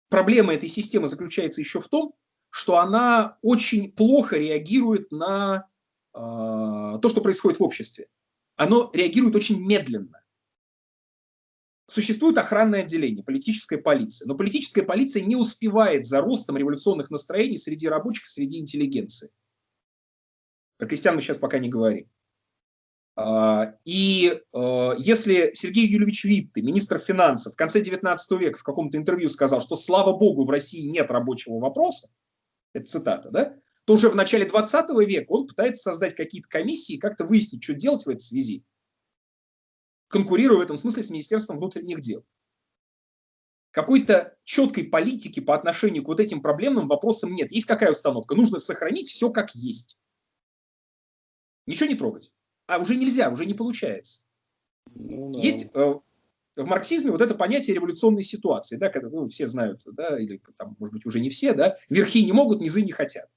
[0.08, 2.14] проблема этой системы заключается еще в том,
[2.50, 5.66] что она очень плохо реагирует на
[6.12, 8.06] а, то, что происходит в обществе.
[8.54, 10.21] Оно реагирует очень медленно.
[11.86, 17.88] Существует охранное отделение, политическая полиция, но политическая полиция не успевает за ростом революционных настроений среди
[17.88, 19.30] рабочих, среди интеллигенции.
[20.78, 22.08] Про крестьян мы сейчас пока не говорим.
[23.14, 28.96] А, и а, если Сергей Юльевич Витте, министр финансов, в конце 19 века в каком-то
[28.96, 32.08] интервью сказал, что слава богу, в России нет рабочего вопроса,
[32.72, 37.24] это цитата, да, то уже в начале 20 века он пытается создать какие-то комиссии, как-то
[37.24, 38.64] выяснить, что делать в этой связи,
[40.12, 42.24] конкурируя в этом смысле с Министерством внутренних дел.
[43.72, 47.50] Какой-то четкой политики по отношению к вот этим проблемным вопросам нет.
[47.50, 48.34] Есть какая установка?
[48.34, 49.98] Нужно сохранить все как есть.
[51.66, 52.30] Ничего не трогать
[52.66, 54.22] а уже нельзя, уже не получается.
[54.94, 55.40] Ну, да.
[55.40, 55.94] Есть э,
[56.56, 60.76] в марксизме вот это понятие революционной ситуации, да, когда ну, все знают, да, или там,
[60.78, 63.28] может быть, уже не все, да, верхи не могут, низы не хотят.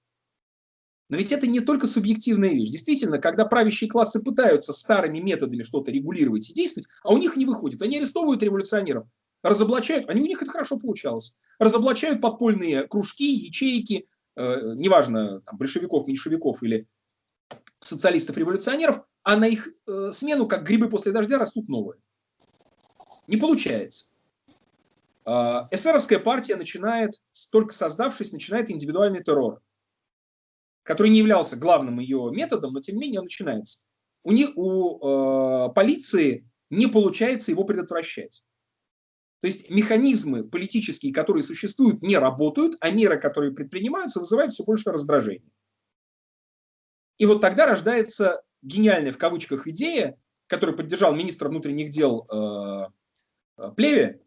[1.09, 2.71] Но ведь это не только субъективная вещь.
[2.71, 7.45] Действительно, когда правящие классы пытаются старыми методами что-то регулировать и действовать, а у них не
[7.45, 7.81] выходит.
[7.81, 9.05] Они арестовывают революционеров,
[9.43, 16.07] разоблачают, они у них это хорошо получалось, разоблачают подпольные кружки, ячейки, э, неважно, там, большевиков,
[16.07, 16.87] меньшевиков или
[17.79, 21.99] социалистов-революционеров, а на их э, смену, как грибы после дождя, растут новые.
[23.27, 24.07] Не получается.
[25.25, 29.61] Э, эсеровская партия начинает, только создавшись, начинает индивидуальный террор,
[30.85, 33.85] который не являлся главным ее методом, но тем не менее он начинается.
[34.23, 38.41] У, них, у э, полиции не получается его предотвращать.
[39.41, 44.91] То есть механизмы политические, которые существуют, не работают, а меры, которые предпринимаются, вызывают все больше
[44.91, 45.51] раздражения.
[47.17, 50.17] И вот тогда рождается гениальная в кавычках идея
[50.47, 52.87] который поддержал министра внутренних дел э,
[53.57, 54.21] э, Плеве,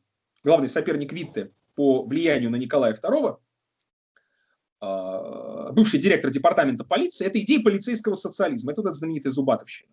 [0.44, 3.38] главный соперник Витте по влиянию на Николая II,
[4.80, 8.72] бывший директор департамента полиции, это идея полицейского социализма.
[8.72, 9.90] Это вот эта знаменитая Зубатовщина.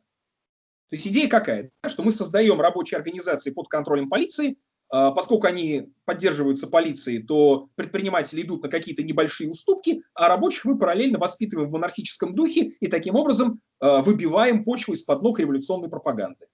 [0.90, 1.72] То есть идея какая?
[1.88, 4.58] Что мы создаем рабочие организации под контролем полиции,
[4.90, 10.78] а, поскольку они поддерживаются полицией, то предприниматели идут на какие-то небольшие уступки, а рабочих мы
[10.78, 16.46] параллельно воспитываем в монархическом духе и таким образом а, выбиваем почву из-под ног революционной пропаганды.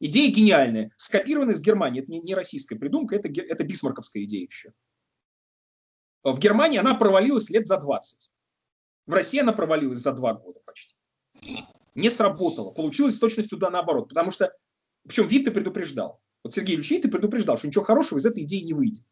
[0.00, 2.02] Идея гениальная, скопированная из Германии.
[2.02, 4.72] Это не, не российская придумка, это, это бисмарковская идея еще.
[6.32, 8.30] В Германии она провалилась лет за 20.
[9.06, 10.96] В России она провалилась за два года почти.
[11.94, 12.72] Не сработало.
[12.72, 14.08] Получилось с точностью да наоборот.
[14.08, 14.52] Потому что,
[15.06, 16.20] причем Витте предупреждал.
[16.42, 19.04] Вот Сергей Ильич Витте предупреждал, что ничего хорошего из этой идеи не выйдет.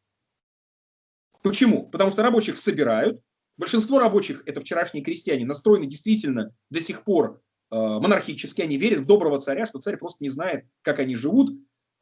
[1.43, 1.89] Почему?
[1.89, 3.23] Потому что рабочих собирают.
[3.57, 8.63] Большинство рабочих, это вчерашние крестьяне, настроены действительно до сих пор э, монархически.
[8.63, 11.53] Они верят в доброго царя, что царь просто не знает, как они живут.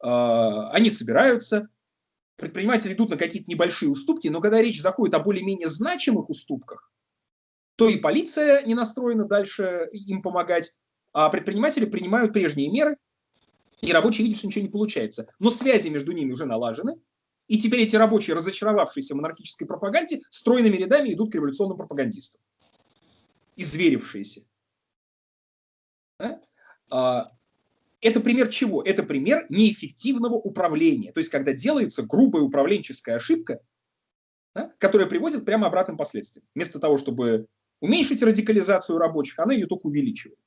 [0.03, 1.69] Э, они собираются,
[2.43, 6.91] предприниматели идут на какие-то небольшие уступки, но когда речь заходит о более-менее значимых уступках,
[7.75, 10.73] то и полиция не настроена дальше им помогать,
[11.13, 12.97] а предприниматели принимают прежние меры,
[13.81, 15.27] и рабочие видят, что ничего не получается.
[15.39, 16.95] Но связи между ними уже налажены,
[17.47, 22.41] и теперь эти рабочие, разочаровавшиеся в монархической пропаганде, стройными рядами идут к революционным пропагандистам.
[23.55, 24.41] Изверившиеся.
[26.89, 27.31] А?
[28.03, 28.83] Это пример чего?
[28.83, 31.13] Это пример неэффективного управления.
[31.13, 33.61] То есть, когда делается грубая управленческая ошибка,
[34.77, 36.45] которая приводит прямо обратным последствиям.
[36.53, 37.47] Вместо того, чтобы
[37.79, 40.37] уменьшить радикализацию рабочих, она ее только увеличивает.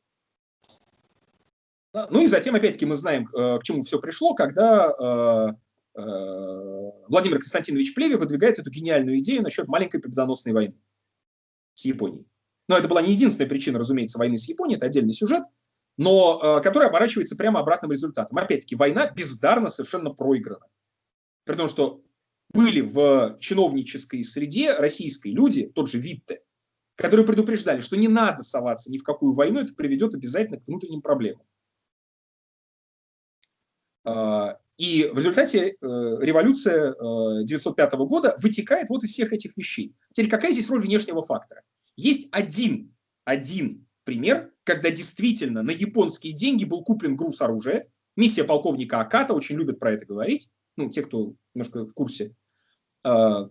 [2.11, 5.57] Ну и затем, опять-таки, мы знаем, э, к чему все пришло, когда
[5.95, 10.75] э, э, Владимир Константинович Плеве выдвигает эту гениальную идею насчет маленькой победоносной войны
[11.73, 12.27] с Японией.
[12.69, 15.45] Но это была не единственная причина, разумеется, войны с Японией, это отдельный сюжет
[15.97, 18.39] но э, который оборачивается прямо обратным результатом.
[18.39, 20.67] Опять-таки, война бездарно совершенно проиграна.
[21.45, 22.03] При том, что
[22.51, 26.43] были в чиновнической среде российской люди, тот же Витте,
[26.97, 31.03] которые предупреждали, что не надо соваться ни в какую войну, это приведет обязательно к внутренним
[31.03, 31.47] проблемам.
[34.05, 39.95] А, и в результате э, революция 1905 э, года вытекает вот из всех этих вещей.
[40.13, 41.63] Теперь какая здесь роль внешнего фактора?
[41.97, 47.89] Есть один, один пример, когда действительно на японские деньги был куплен груз оружия.
[48.17, 52.35] Миссия полковника Аката, очень любят про это говорить, ну, те, кто немножко в курсе,
[53.05, 53.49] а,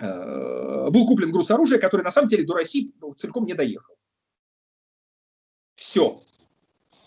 [0.00, 3.96] а, был куплен груз оружия, который на самом деле до России целиком не доехал.
[5.74, 6.22] Все.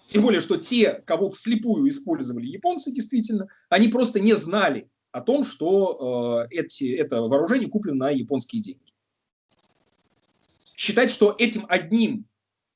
[0.05, 5.43] Тем более, что те, кого вслепую использовали японцы, действительно, они просто не знали о том,
[5.43, 8.93] что э, эти, это вооружение куплено на японские деньги.
[10.75, 12.27] Считать, что этим одним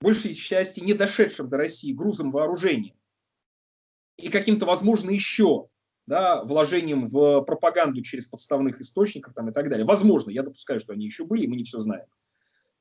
[0.01, 2.95] большей части не дошедшим до России грузом вооружения
[4.17, 5.67] и каким-то, возможно, еще
[6.07, 9.85] да, вложением в пропаганду через подставных источников там, и так далее.
[9.85, 12.05] Возможно, я допускаю, что они еще были, мы не все знаем.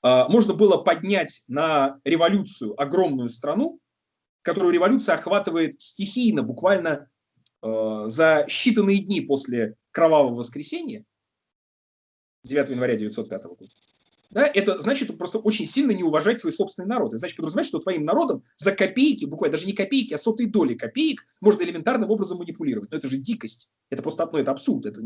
[0.03, 3.81] А, можно было поднять на революцию огромную страну,
[4.43, 7.09] которую революция охватывает стихийно, буквально
[7.63, 11.03] э, за считанные дни после Кровавого воскресенья,
[12.43, 13.71] 9 января 1905 года
[14.35, 17.09] да, это значит просто очень сильно не уважать свой собственный народ.
[17.09, 20.75] Это значит подразумевать, что твоим народом за копейки, буквально даже не копейки, а сотые доли
[20.75, 22.91] копеек можно элементарным образом манипулировать.
[22.91, 23.71] Но это же дикость.
[23.91, 24.87] Это просто ну, это абсурд.
[24.87, 25.01] Это,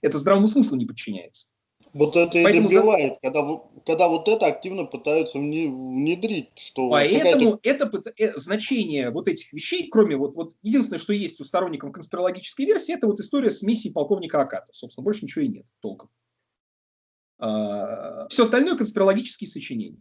[0.00, 1.48] это здравому смыслу не подчиняется.
[1.92, 3.18] Вот это Поэтому и добивает, за...
[3.22, 6.48] когда, когда вот это активно пытаются внедрить.
[6.56, 11.44] Что Поэтому это э, значение вот этих вещей, кроме вот, вот единственное, что есть у
[11.44, 14.72] сторонников конспирологической версии, это вот история с миссией полковника Аката.
[14.72, 16.08] Собственно, больше ничего и нет толком.
[17.44, 20.00] А, Все остальное конспирологические сочинения.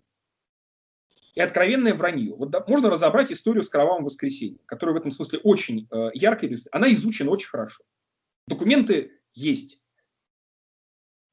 [1.36, 2.36] И откровенное вранье.
[2.36, 6.56] Вот можно разобрать историю с кровавым воскресеньем, которая в этом смысле очень э, яркая.
[6.72, 7.84] Она изучена очень хорошо.
[8.48, 9.84] Документы есть.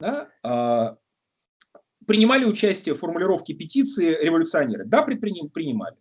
[0.01, 0.31] Да?
[0.43, 0.97] А,
[2.07, 4.87] принимали участие в формулировке петиции революционеры?
[4.87, 5.97] Да, принимали.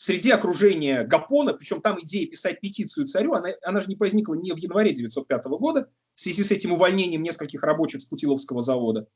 [0.00, 4.52] Среди окружения Гапона, причем там идея писать петицию царю, она, она же не возникла не
[4.52, 9.08] в январе 1905 года, в связи с этим увольнением нескольких рабочих с Путиловского завода.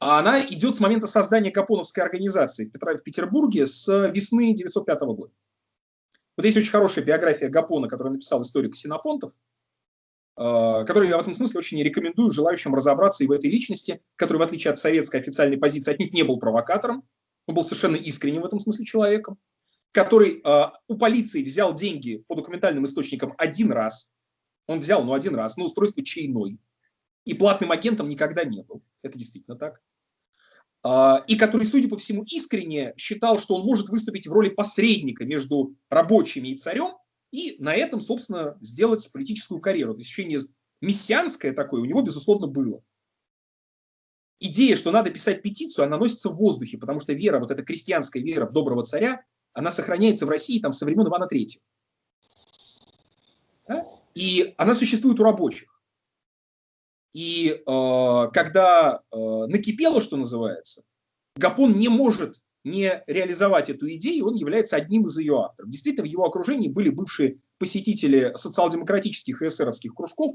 [0.00, 5.32] А она идет с момента создания Гапоновской организации в Петербурге с весны 1905 года.
[6.36, 9.32] Вот есть очень хорошая биография Гапона, которую написал историк Ксенофонтов,
[10.36, 14.36] э, который я в этом смысле очень рекомендую желающим разобраться и в этой личности, который,
[14.36, 17.02] в отличие от советской официальной позиции, отнюдь не был провокатором,
[17.46, 19.38] он был совершенно искренним в этом смысле человеком,
[19.92, 24.10] который э, у полиции взял деньги по документальным источникам один раз,
[24.66, 26.58] он взял, ну, один раз, на устройство чайной.
[27.24, 28.82] И платным агентом никогда не был.
[29.02, 29.80] Это действительно так.
[30.82, 35.24] А, и который, судя по всему, искренне считал, что он может выступить в роли посредника
[35.24, 36.96] между рабочими и царем,
[37.30, 39.94] и на этом, собственно, сделать политическую карьеру.
[39.94, 40.40] То есть ощущение
[40.80, 42.82] мессианское такое у него, безусловно, было.
[44.40, 48.22] Идея, что надо писать петицию, она носится в воздухе, потому что вера, вот эта крестьянская
[48.22, 51.46] вера в доброго царя, она сохраняется в России там со времен Ивана III.
[53.68, 53.86] Да?
[54.14, 55.68] И она существует у рабочих.
[57.12, 60.82] И э, когда э, накипело, что называется,
[61.36, 65.70] Гапон не может не реализовать эту идею, он является одним из ее авторов.
[65.70, 70.32] Действительно, в его окружении были бывшие посетители социал-демократических и эсеровских кружков,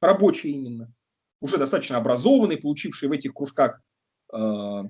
[0.00, 0.92] рабочие именно,
[1.40, 3.80] уже достаточно образованные, получившие в этих кружках
[4.32, 4.82] э,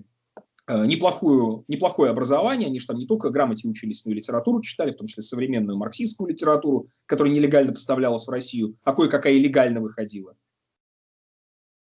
[0.69, 2.69] неплохую, неплохое образование.
[2.69, 5.77] Они же там не только грамоте учились, но и литературу читали, в том числе современную
[5.77, 10.37] марксистскую литературу, которая нелегально поставлялась в Россию, а кое-какая легально выходила.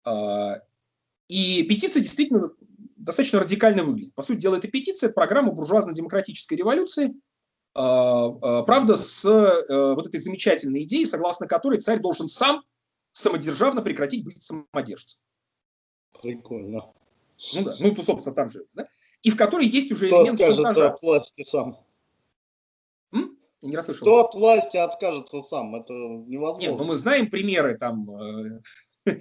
[0.04, 0.60] Э,
[1.28, 2.50] и петиция действительно
[2.96, 4.14] достаточно радикально выглядит.
[4.14, 7.14] По сути дела, это петиция, это программа буржуазно-демократической революции,
[7.74, 12.62] а, а, правда, с э, вот этой замечательной идеей, согласно которой царь должен сам
[13.12, 15.20] самодержавно прекратить быть самодержцем.
[16.20, 16.92] Прикольно.
[17.52, 18.66] Ну да, ну то, собственно, там же.
[18.74, 18.84] Да?
[19.22, 20.92] И в которой есть уже Кто элемент шантажа.
[20.92, 21.78] от власти сам?
[23.12, 23.38] М?
[23.62, 24.04] Я не расслышал.
[24.04, 25.74] Кто от власти откажется сам?
[25.76, 26.68] Это невозможно.
[26.68, 28.60] Нет, ну мы знаем примеры там, э,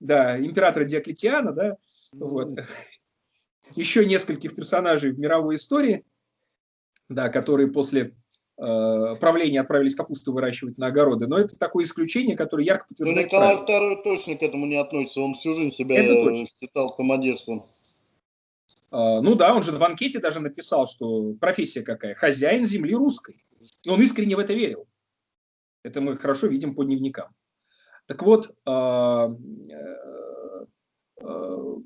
[0.00, 1.76] да, императора Диоклетиана, да,
[2.12, 2.52] вот.
[3.74, 6.04] Еще нескольких персонажей в мировой истории,
[7.08, 8.14] да, которые после
[8.56, 11.26] правления отправились капусту выращивать на огороды.
[11.26, 13.94] Но это такое исключение, которое ярко ну, подтверждает ну, Николай правило.
[13.94, 15.20] II точно к этому не относится.
[15.20, 16.46] Он всю жизнь себя это точно.
[16.60, 17.66] считал самодержцем.
[18.92, 22.14] Uh, ну да, он же в анкете даже написал, что профессия какая?
[22.14, 23.44] Хозяин земли русской.
[23.82, 24.86] И он искренне в это верил.
[25.82, 27.34] Это мы хорошо видим по дневникам.
[28.06, 29.36] Так вот, uh,
[31.20, 31.82] uh,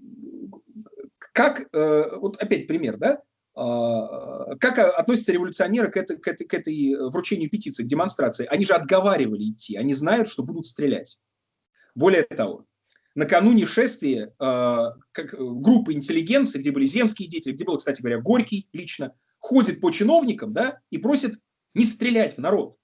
[1.39, 3.28] как, э, вот опять пример, да, а,
[3.59, 8.47] как относятся революционеры к этой, к, этой, к этой вручению петиции, к демонстрации?
[8.47, 11.19] Они же отговаривали идти, они знают, что будут стрелять.
[11.95, 12.67] Более того,
[13.17, 18.69] накануне шествия а, как группа интеллигенции, где были земские деятели, где был, кстати говоря, Горький
[18.73, 21.35] лично, ходит по чиновникам да, и просит
[21.75, 22.77] не стрелять в народ.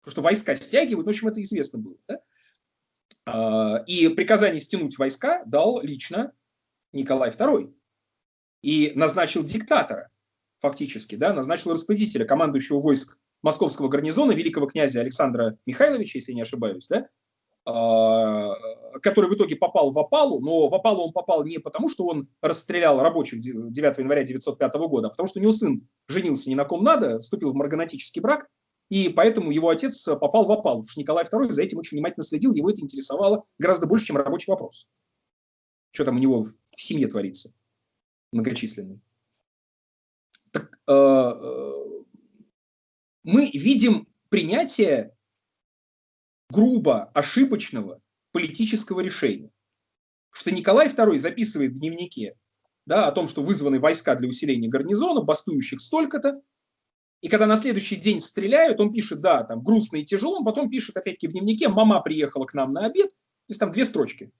[0.00, 1.96] Потому что войска стягивают, в общем, это известно было.
[2.06, 2.20] Да?
[3.24, 6.32] А, и приказание стянуть войска дал лично
[6.92, 7.72] Николай II
[8.62, 10.08] и назначил диктатора,
[10.58, 16.86] фактически, да, назначил распорядителя, командующего войск московского гарнизона, великого князя Александра Михайловича, если не ошибаюсь,
[16.88, 17.08] да,
[17.64, 18.54] а,
[19.02, 22.28] который в итоге попал в опалу, но в опалу он попал не потому, что он
[22.40, 26.64] расстрелял рабочих 9 января 1905 года, а потому что у него сын женился не на
[26.64, 28.46] ком надо, вступил в марганатический брак,
[28.88, 32.24] и поэтому его отец попал в опалу, потому что Николай II за этим очень внимательно
[32.24, 34.88] следил, его это интересовало гораздо больше, чем рабочий вопрос.
[35.92, 37.52] Что там у него в семье творится?
[38.32, 39.00] Многочисленный.
[40.50, 41.72] Так, э, э,
[43.24, 45.16] мы видим принятие
[46.50, 48.00] грубо ошибочного
[48.32, 49.50] политического решения.
[50.30, 52.36] Что Николай II записывает в дневнике
[52.86, 56.42] да, о том, что вызваны войска для усиления гарнизона, бастующих столько-то,
[57.20, 60.68] и когда на следующий день стреляют, он пишет, да, там грустно и тяжело, он потом
[60.68, 64.32] пишет опять-таки в дневнике, мама приехала к нам на обед, то есть там две строчки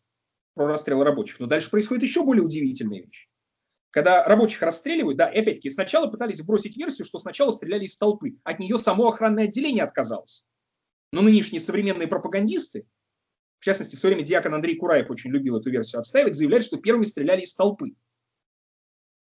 [0.55, 1.38] про расстрел рабочих.
[1.38, 3.28] Но дальше происходит еще более удивительная вещь.
[3.93, 8.38] Когда рабочих расстреливают, да, и опять-таки сначала пытались вбросить версию, что сначала стреляли из толпы.
[8.43, 10.47] От нее само охранное отделение отказалось.
[11.12, 12.86] Но нынешние современные пропагандисты,
[13.59, 16.78] в частности, в свое время диакон Андрей Кураев очень любил эту версию отстаивать, заявляют, что
[16.78, 17.95] первыми стреляли из толпы.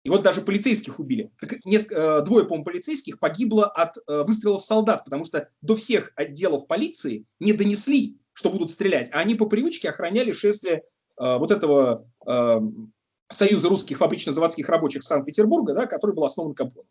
[0.03, 1.31] И вот даже полицейских убили.
[1.37, 6.13] Так, несколько, э, двое, по-моему, полицейских погибло от э, выстрелов солдат, потому что до всех
[6.15, 10.83] отделов полиции не донесли, что будут стрелять, а они по привычке охраняли шествие
[11.19, 12.09] э, вот этого
[13.33, 16.87] Союза русских фабрично-заводских рабочих Санкт-Петербурга, да, который был основан Капоном.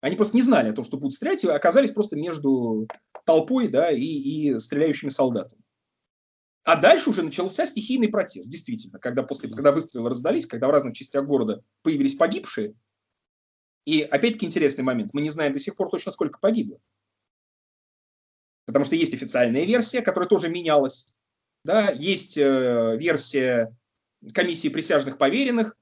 [0.00, 2.88] Они просто не знали о том, что будут стрелять, и оказались просто между
[3.24, 5.62] толпой да, и, и стреляющими солдатами.
[6.64, 10.94] А дальше уже начался стихийный протест, действительно, когда, после, когда выстрелы раздались, когда в разных
[10.94, 12.74] частях города появились погибшие.
[13.86, 16.78] И опять-таки интересный момент, мы не знаем до сих пор точно, сколько погибло.
[18.66, 21.14] Потому что есть официальная версия, которая тоже менялась.
[21.64, 23.76] Да, есть э, версия
[24.34, 25.76] комиссии присяжных поверенных,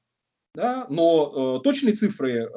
[0.55, 2.49] да, но э, точные цифры э,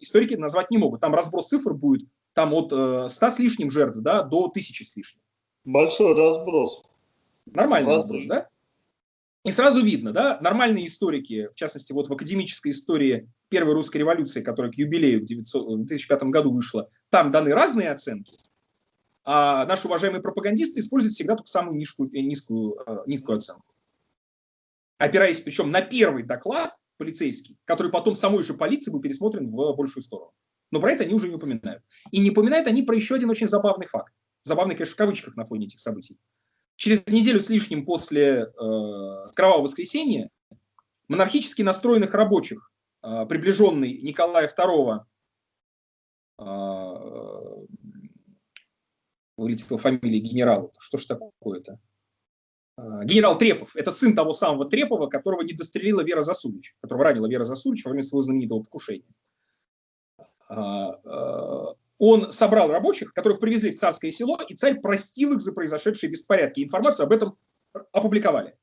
[0.00, 1.00] историки назвать не могут.
[1.00, 4.96] Там разброс цифр будет там от э, 100 с лишним жертв да, до 1000 с
[4.96, 5.20] лишним.
[5.64, 6.82] Большой разброс.
[7.46, 8.48] Нормальный разброс, разброс да?
[9.44, 14.42] И сразу видно, да, нормальные историки, в частности, вот в академической истории Первой русской революции,
[14.42, 18.36] которая к юбилею в, 900, в 2005 году вышла, там даны разные оценки,
[19.24, 23.75] а наши уважаемые пропагандисты используют всегда только самую низкую, низкую, э, низкую оценку
[24.98, 30.02] опираясь причем на первый доклад полицейский, который потом самой же полиции был пересмотрен в большую
[30.02, 30.32] сторону.
[30.70, 31.82] Но про это они уже не упоминают.
[32.10, 34.12] И не упоминают они про еще один очень забавный факт.
[34.42, 36.18] Забавный, конечно, в кавычках на фоне этих событий.
[36.76, 40.30] Через неделю с лишним после э, Кровавого воскресенья
[41.08, 42.70] монархически настроенных рабочих,
[43.02, 45.00] э, приближенный Николая II,
[46.38, 46.44] э,
[49.36, 51.78] вылетела фамилия генерала, что ж такое-то?
[52.78, 53.74] Э, генерал Трепов.
[53.74, 57.90] Это сын того самого Трепова, которого не дострелила Вера Засулич, которого ранила Вера Засулич во
[57.90, 59.08] время своего знаменитого покушения.
[60.48, 65.52] А, а, он собрал рабочих, которых привезли в царское село, и царь простил их за
[65.52, 66.62] произошедшие беспорядки.
[66.62, 67.38] Информацию об этом
[67.92, 68.56] опубликовали.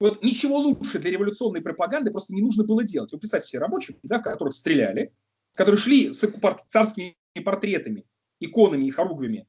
[0.00, 3.12] Вот ничего лучше для революционной пропаганды просто не нужно было делать.
[3.12, 5.12] Вы представьте себе рабочих, да, которых стреляли,
[5.54, 6.28] которые шли с
[6.68, 8.04] царскими портретами,
[8.40, 9.48] иконами и хоругвями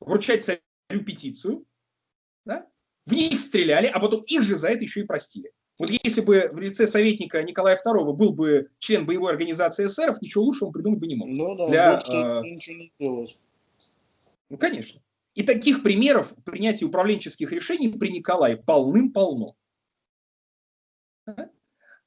[0.00, 1.64] вручать царю петицию,
[2.44, 2.66] да?
[3.06, 5.52] В них стреляли, а потом их же за это еще и простили.
[5.78, 10.44] Вот если бы в лице советника Николая II был бы член боевой организации эсеров, ничего
[10.44, 11.28] лучше он придумать бы не мог.
[11.28, 13.36] Ну да, Для, э, ничего не сделать.
[14.48, 15.00] Ну, конечно.
[15.34, 19.56] И таких примеров принятия управленческих решений при Николае полным-полно.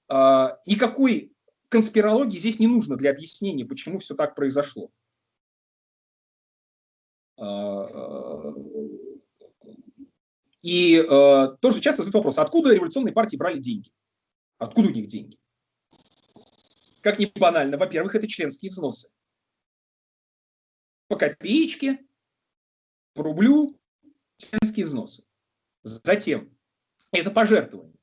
[0.08, 1.34] А, никакой
[1.70, 4.92] конспирологии здесь не нужно для объяснения, почему все так произошло.
[7.38, 8.25] А, а,
[10.66, 13.92] и э, тоже часто задают вопрос, откуда революционные партии брали деньги?
[14.58, 15.38] Откуда у них деньги?
[17.02, 19.10] Как ни банально, во-первых, это членские взносы.
[21.08, 22.00] По копеечке,
[23.14, 23.80] по рублю,
[24.38, 25.24] членские взносы.
[25.84, 26.58] Затем,
[27.12, 28.00] это пожертвования.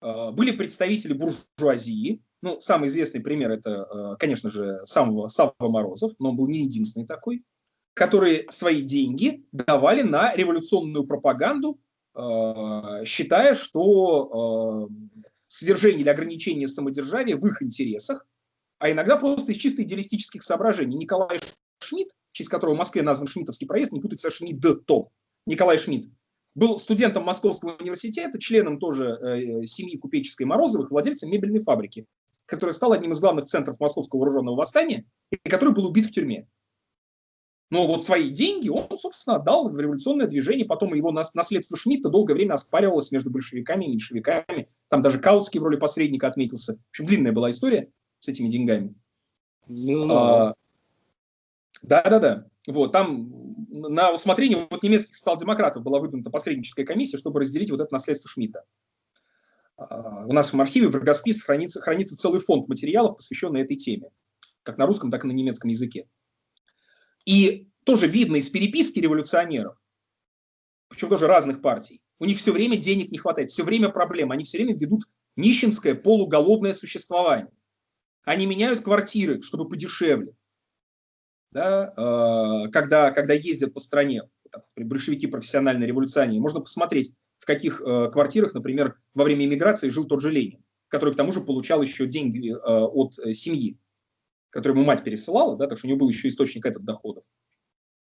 [0.00, 6.14] Э, были представители буржуазии, ну, самый известный пример это, э, конечно же, самого Савва Морозов,
[6.18, 7.44] но он был не единственный такой
[7.94, 11.80] которые свои деньги давали на революционную пропаганду,
[12.14, 14.94] э, считая, что э,
[15.46, 18.26] свержение или ограничение самодержавия в их интересах,
[18.78, 20.96] а иногда просто из чисто идеалистических соображений.
[20.96, 21.38] Николай
[21.78, 25.08] Шмидт, в честь которого в Москве назван Шмидтовский проезд, не путать со Шмидтом,
[25.46, 26.08] Николай Шмидт,
[26.56, 32.06] был студентом Московского университета, членом тоже э, семьи купеческой Морозовых, владельцем мебельной фабрики,
[32.46, 36.48] которая стала одним из главных центров московского вооруженного восстания и который был убит в тюрьме.
[37.70, 40.66] Но вот свои деньги он, собственно, отдал в революционное движение.
[40.66, 44.68] Потом его наследство Шмидта долгое время оспаривалось между большевиками и меньшевиками.
[44.88, 46.74] Там даже Каутский в роли посредника отметился.
[46.74, 48.94] В общем, длинная была история с этими деньгами.
[50.10, 50.54] А,
[51.82, 52.46] да-да-да.
[52.66, 57.92] Вот, там на усмотрение вот немецких социал-демократов была выдвинута посредническая комиссия, чтобы разделить вот это
[57.92, 58.64] наследство Шмидта.
[59.76, 64.10] А, у нас в архиве в Рогоспис хранится, хранится целый фонд материалов, посвященный этой теме,
[64.62, 66.06] как на русском, так и на немецком языке.
[67.26, 69.76] И тоже видно из переписки революционеров,
[70.88, 74.44] причем тоже разных партий, у них все время денег не хватает, все время проблемы, они
[74.44, 75.04] все время ведут
[75.36, 77.52] нищенское полуголодное существование.
[78.24, 80.34] Они меняют квартиры, чтобы подешевле.
[81.50, 84.22] Да, э, когда, когда ездят по стране,
[84.76, 90.20] большевики профессиональной революционеры, можно посмотреть, в каких э, квартирах, например, во время иммиграции жил тот
[90.20, 93.78] же Ленин, который к тому же получал еще деньги э, от семьи
[94.54, 97.24] который ему мать пересылала, да, так что у него был еще источник этот доходов.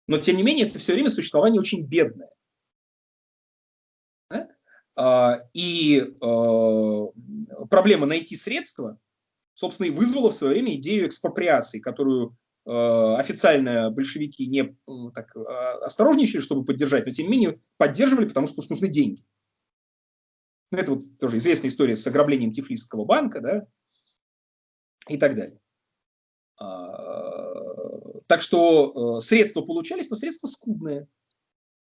[0.08, 2.30] Но, тем не менее, это все время существование очень бедное.
[4.96, 7.06] А, и э,
[7.70, 8.98] проблема найти средства,
[9.54, 12.36] собственно, и вызвала в свое время идею экспроприации, которую
[12.66, 14.76] э, официально большевики не
[15.14, 19.24] так осторожничали, чтобы поддержать, но тем не менее поддерживали, потому что уж нужны деньги.
[20.72, 23.68] Это вот тоже известная история с ограблением Тифлисского банка, да,
[25.10, 25.60] и так далее.
[26.60, 31.08] А, так что э, средства получались, но средства скудные.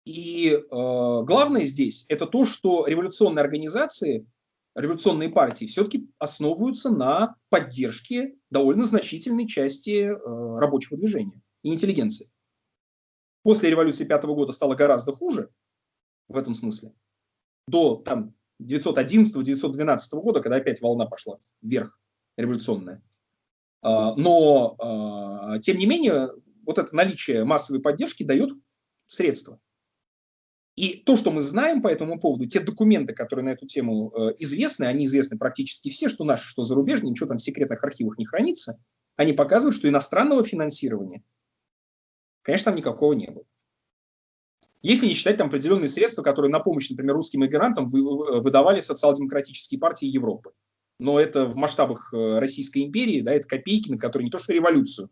[0.04, 4.26] И э, главное здесь это то, что революционные организации,
[4.74, 12.30] революционные партии все-таки основываются на поддержке довольно значительной части э, рабочего движения и интеллигенции.
[13.42, 15.50] После революции пятого года стало гораздо хуже
[16.28, 16.94] в этом смысле.
[17.66, 21.98] До там, 911-912 года, когда опять волна пошла вверх
[22.36, 23.02] революционная.
[23.84, 26.30] А, но, а, тем не менее,
[26.64, 28.50] вот это наличие массовой поддержки дает
[29.06, 29.60] средства.
[30.74, 34.34] И то, что мы знаем по этому поводу, те документы, которые на эту тему э,
[34.38, 38.24] известны, они известны практически все, что наши, что зарубежные, ничего там в секретных архивах не
[38.24, 38.82] хранится,
[39.14, 41.22] они показывают, что иностранного финансирования,
[42.42, 43.44] конечно, там никакого не было.
[44.82, 50.06] Если не считать там определенные средства, которые на помощь, например, русским иммигрантам выдавали социал-демократические партии
[50.06, 50.54] Европы
[50.98, 54.52] но это в масштабах э, Российской империи, да, это копейки, на которые не то что
[54.52, 55.08] революцию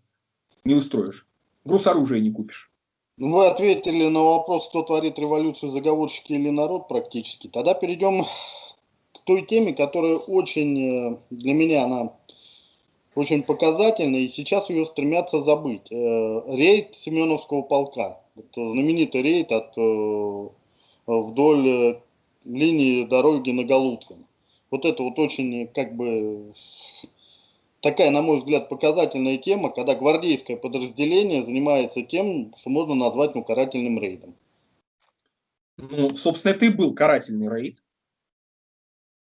[0.64, 1.26] не устроишь,
[1.64, 2.70] груз оружия не купишь.
[3.18, 7.48] Ну, вы ответили на вопрос, кто творит революцию, заговорщики или народ практически.
[7.48, 8.24] Тогда перейдем
[9.12, 12.12] к той теме, которая очень э, для меня она
[13.14, 15.90] очень показательный, и сейчас ее стремятся забыть.
[15.90, 18.20] Э, рейд Семеновского полка.
[18.36, 19.76] Это знаменитый рейд от,
[21.06, 22.00] вдоль
[22.44, 24.24] линии дороги на Галуткин.
[24.72, 26.54] Вот это вот очень, как бы,
[27.80, 33.44] такая, на мой взгляд, показательная тема, когда гвардейское подразделение занимается тем, что можно назвать ну,
[33.44, 34.34] карательным рейдом.
[35.76, 37.82] Ну, собственно, это и был карательный рейд.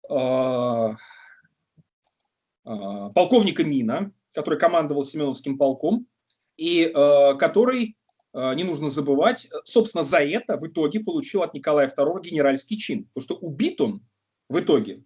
[0.10, 0.92] А,
[2.66, 6.06] а, полковника Мина, который командовал Семеновским полком,
[6.58, 7.96] и а, который,
[8.34, 13.06] не нужно забывать, собственно, за это в итоге получил от Николая II генеральский чин.
[13.06, 14.02] Потому что убит он
[14.50, 15.04] в итоге,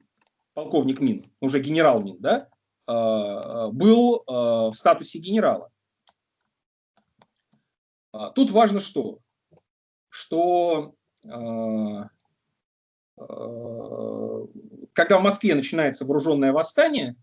[0.54, 2.50] полковник Мин, уже генерал Мин, да,
[2.86, 5.72] был в статусе генерала.
[8.36, 9.20] Тут важно что?
[10.10, 10.94] Что
[14.94, 17.16] когда в Москве начинается вооруженное восстание,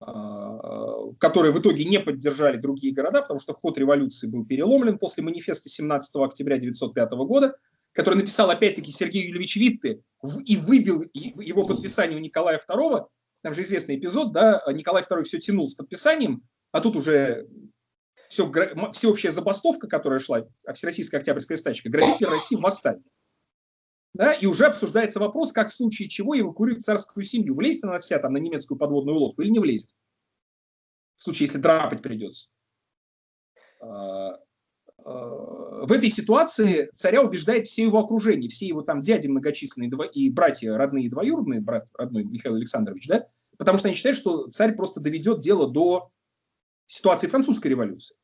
[0.00, 5.22] а, которые в итоге не поддержали другие города, потому что ход революции был переломлен после
[5.22, 7.56] манифеста 17 октября 1905 года,
[7.92, 10.02] который написал опять-таки Сергей Юльевич Витте
[10.44, 13.06] и выбил его подписание у Николая II.
[13.42, 17.48] Там же известный эпизод, да, Николай II все тянул с подписанием, а тут уже
[18.28, 18.50] все,
[18.92, 23.04] всеобщая забастовка, которая шла, Всероссийская Октябрьская стачка, грозит перерасти в восстание
[24.12, 27.54] да, и уже обсуждается вопрос, как в случае чего эвакуируют царскую семью.
[27.54, 29.90] Влезет она вся там на немецкую подводную лодку или не влезет?
[31.16, 32.48] В случае, если драпать придется.
[35.04, 40.30] А, в этой ситуации царя убеждает все его окружение, все его там дяди многочисленные и
[40.30, 43.24] братья родные и двоюродные, брат родной Михаил Александрович, да,
[43.58, 46.10] потому что они считают, что царь просто доведет дело до
[46.86, 48.16] ситуации французской революции.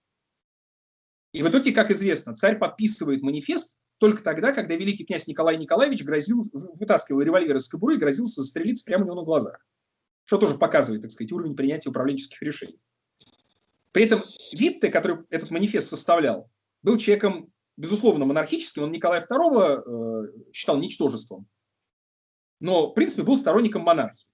[1.32, 6.02] И в итоге, как известно, царь подписывает манифест, только тогда, когда великий князь Николай Николаевич
[6.02, 9.64] грозил, вытаскивал револьвер из кобуры и грозился застрелиться прямо у него на глазах.
[10.24, 12.80] Что тоже показывает, так сказать, уровень принятия управленческих решений.
[13.92, 16.50] При этом Витте, который этот манифест составлял,
[16.86, 18.84] был человеком, безусловно, монархическим.
[18.84, 21.48] Он Николая II э, считал ничтожеством.
[22.60, 24.26] Но, в принципе, был сторонником монархии.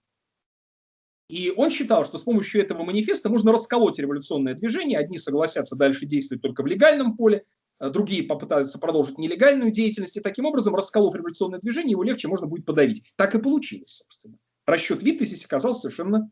[1.28, 4.98] И он считал, что с помощью этого манифеста можно расколоть революционное движение.
[4.98, 7.42] Одни согласятся дальше действовать только в легальном поле,
[7.78, 10.18] а другие попытаются продолжить нелегальную деятельность.
[10.18, 13.02] И таким образом, расколов революционное движение, его легче можно будет подавить.
[13.16, 14.36] Так и получилось, собственно.
[14.66, 16.30] Расчет Витте здесь оказался совершенно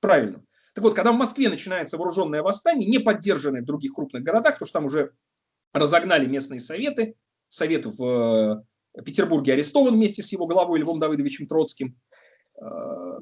[0.00, 0.46] правильным.
[0.72, 4.66] Так вот, когда в Москве начинается вооруженное восстание, не поддержанное в других крупных городах, потому
[4.68, 5.12] что там уже
[5.72, 7.14] разогнали местные советы,
[7.48, 8.64] совет в
[8.94, 11.98] э, Петербурге арестован вместе с его главой Львом Давыдовичем Троцким,
[12.60, 13.18] э,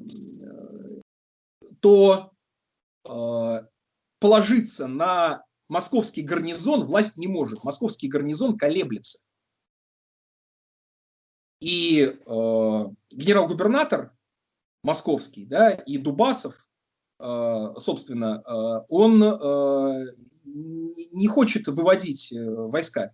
[1.79, 2.31] то
[3.07, 3.65] э,
[4.19, 7.63] положиться на московский гарнизон власть не может.
[7.63, 9.19] Московский гарнизон колеблется.
[11.59, 12.15] И э,
[13.11, 14.13] генерал-губернатор
[14.83, 16.67] московский, да, и Дубасов,
[17.19, 19.23] э, собственно, э, он
[20.47, 23.13] не хочет выводить э, войска.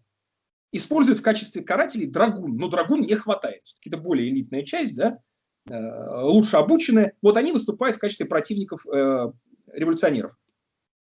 [0.71, 3.61] Использует в качестве карателей драгун, но драгун не хватает.
[3.63, 5.19] Все-таки это более элитная часть, да,
[5.69, 9.31] Э, лучше обученные, вот они выступают в качестве противников э,
[9.71, 10.37] революционеров.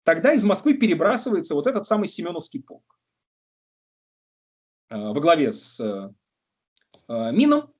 [0.04, 2.98] Тогда из Москвы перебрасывается вот этот самый Семеновский полк
[4.90, 6.12] э, во главе с
[7.06, 7.70] Мином,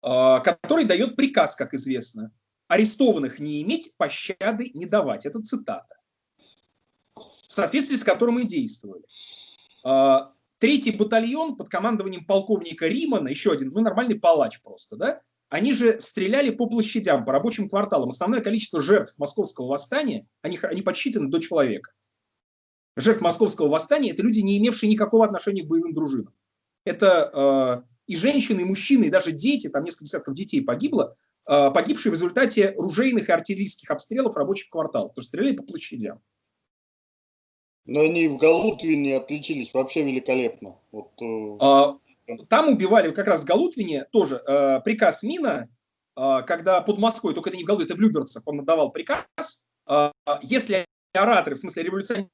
[0.00, 2.32] который дает приказ, как известно,
[2.68, 5.26] арестованных не иметь, пощады не давать.
[5.26, 5.99] Это цитата.
[7.50, 9.02] В соответствии с которым и действовали.
[10.58, 15.98] Третий батальон под командованием полковника Римана, еще один, ну нормальный палач просто, да, они же
[15.98, 18.10] стреляли по площадям, по рабочим кварталам.
[18.10, 21.90] Основное количество жертв московского восстания, они, они подсчитаны до человека.
[22.96, 26.32] Жертв московского восстания– это люди, не имевшие никакого отношения к боевым дружинам.
[26.84, 31.14] Это э, и женщины, и мужчины, и даже дети, там несколько десятков детей погибло,
[31.48, 36.20] э, погибшие в результате ружейных и артиллерийских обстрелов рабочих кварталов, потому что стреляли по площадям.
[37.86, 40.76] Но они в Галутвине отличились вообще великолепно.
[40.92, 41.56] Вот, э...
[41.60, 41.98] а,
[42.48, 45.68] там убивали как раз в Галутвине тоже э, приказ Мина,
[46.16, 49.64] э, когда под Москвой, только это не в Галутвине, это в Люберцах, он отдавал приказ,
[49.88, 50.10] э,
[50.42, 52.30] если ораторы, в смысле революционеры,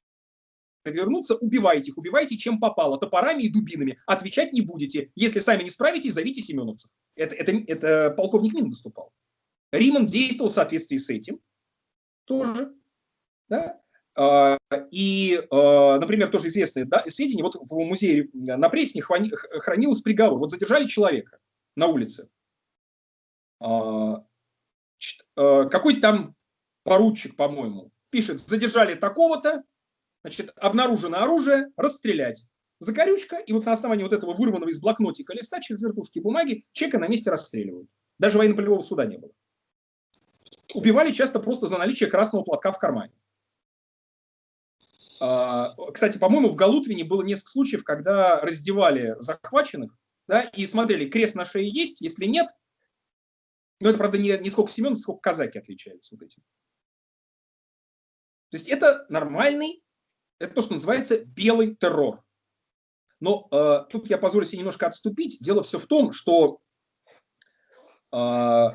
[0.84, 3.99] вернуться, убивайте их, убивайте чем попало, топорами и дубинами.
[4.07, 5.09] Отвечать не будете.
[5.14, 6.90] Если сами не справитесь, зовите семеновцев.
[7.16, 9.11] Это, это, это полковник Мин выступал.
[9.72, 11.40] Риман действовал в соответствии с этим
[12.24, 12.74] тоже.
[13.49, 13.80] Да?
[14.17, 14.57] А,
[14.91, 20.39] и, а, например, тоже известные да, сведения, вот в музее на Пресне хранилось приговор.
[20.39, 21.39] Вот задержали человека
[21.77, 22.29] на улице.
[23.61, 24.25] А,
[25.35, 26.35] какой-то там
[26.83, 29.64] поручик, по-моему, пишет, задержали такого-то,
[30.25, 32.47] значит, обнаружено оружие, расстрелять.
[32.79, 36.99] Закорючка, и вот на основании вот этого вырванного из блокнотика листа через вертушки бумаги человека
[36.99, 37.89] на месте расстреливают.
[38.19, 39.33] Даже военно-полевого суда не было.
[40.75, 43.12] убивали часто просто за наличие красного платка в кармане.
[45.21, 49.97] А, кстати, по-моему, в Галутвине было несколько случаев, когда раздевали захваченных
[50.29, 52.49] да, и смотрели, крест на шее есть, если нет,
[53.81, 56.43] но это, правда, не, не сколько Семен, сколько казаки отличаются вот этим.
[58.51, 59.83] То есть это нормальный,
[60.39, 62.23] это то, что называется белый террор.
[63.21, 65.39] Но э, тут я позволю себе немножко отступить.
[65.41, 66.61] Дело все в том, что
[68.12, 68.69] э,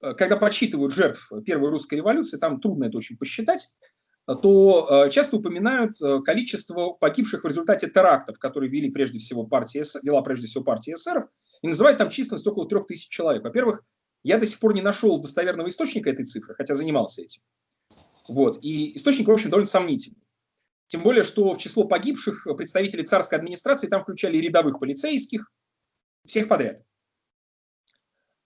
[0.00, 3.68] когда подсчитывают жертв Первой русской революции, там трудно это очень посчитать,
[4.36, 9.84] то э, часто упоминают э, количество погибших в результате терактов, которые вели прежде всего партия,
[10.02, 11.24] вела прежде всего партия эсеров,
[11.62, 13.42] и называют там численность около трех тысяч человек.
[13.42, 13.82] Во-первых,
[14.22, 17.42] я до сих пор не нашел достоверного источника этой цифры, хотя занимался этим.
[18.28, 18.58] Вот.
[18.62, 20.22] И источник, в общем, довольно сомнительный.
[20.86, 25.50] Тем более, что в число погибших представители царской администрации там включали рядовых полицейских,
[26.26, 26.82] всех подряд.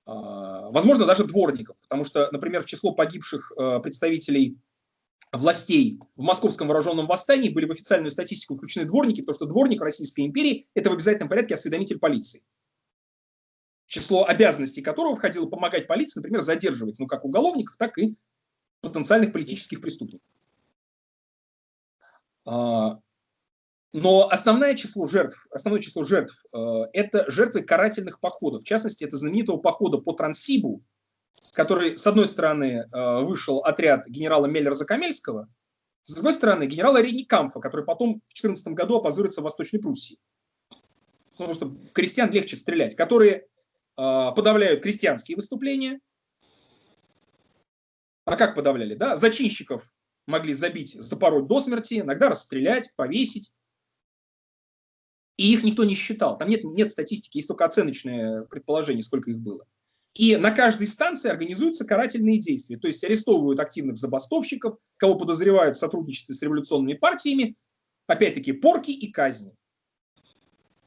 [0.07, 4.59] А, возможно, даже дворников, потому что, например, в число погибших э, представителей
[5.33, 10.23] властей в московском вооруженном восстании были в официальную статистику включены дворники, потому что дворник Российской
[10.23, 12.43] империи– это в обязательном порядке осведомитель полиции.
[13.87, 18.17] В число обязанностей которого входило помогать полиции, например, задерживать, ну, как уголовников, так и
[18.81, 20.27] потенциальных политических преступников.
[22.47, 22.99] А,
[23.93, 26.59] но основное число жертв, основное число жертв э,–
[26.93, 28.63] это жертвы карательных походов.
[28.63, 30.83] В частности, это знаменитого похода по Транссибу,
[31.55, 35.47] который, с одной стороны, э, вышел отряд генерала Меллера-Закамельского,
[36.03, 40.19] с другой стороны, генерала Рейникамфа, который потом в 14 году опозорится в Восточной Пруссии.
[41.33, 43.45] Потому что в крестьян легче стрелять, которые э,
[43.97, 46.01] подавляют крестьянские выступления.
[48.27, 48.95] А как подавляли?
[48.95, 49.17] Да?
[49.17, 49.91] Зачинщиков
[50.27, 53.53] могли забить, запороть до смерти, иногда расстрелять, повесить.
[55.37, 56.37] И их никто не считал.
[56.37, 59.67] Там нет, нет статистики, есть только оценочные предположения, сколько их было.
[60.15, 65.81] И на каждой станции организуются карательные действия, то есть арестовывают активных забастовщиков, кого подозревают в
[65.81, 67.57] сотрудничестве с революционными партиями,
[68.07, 69.53] опять-таки порки и казни.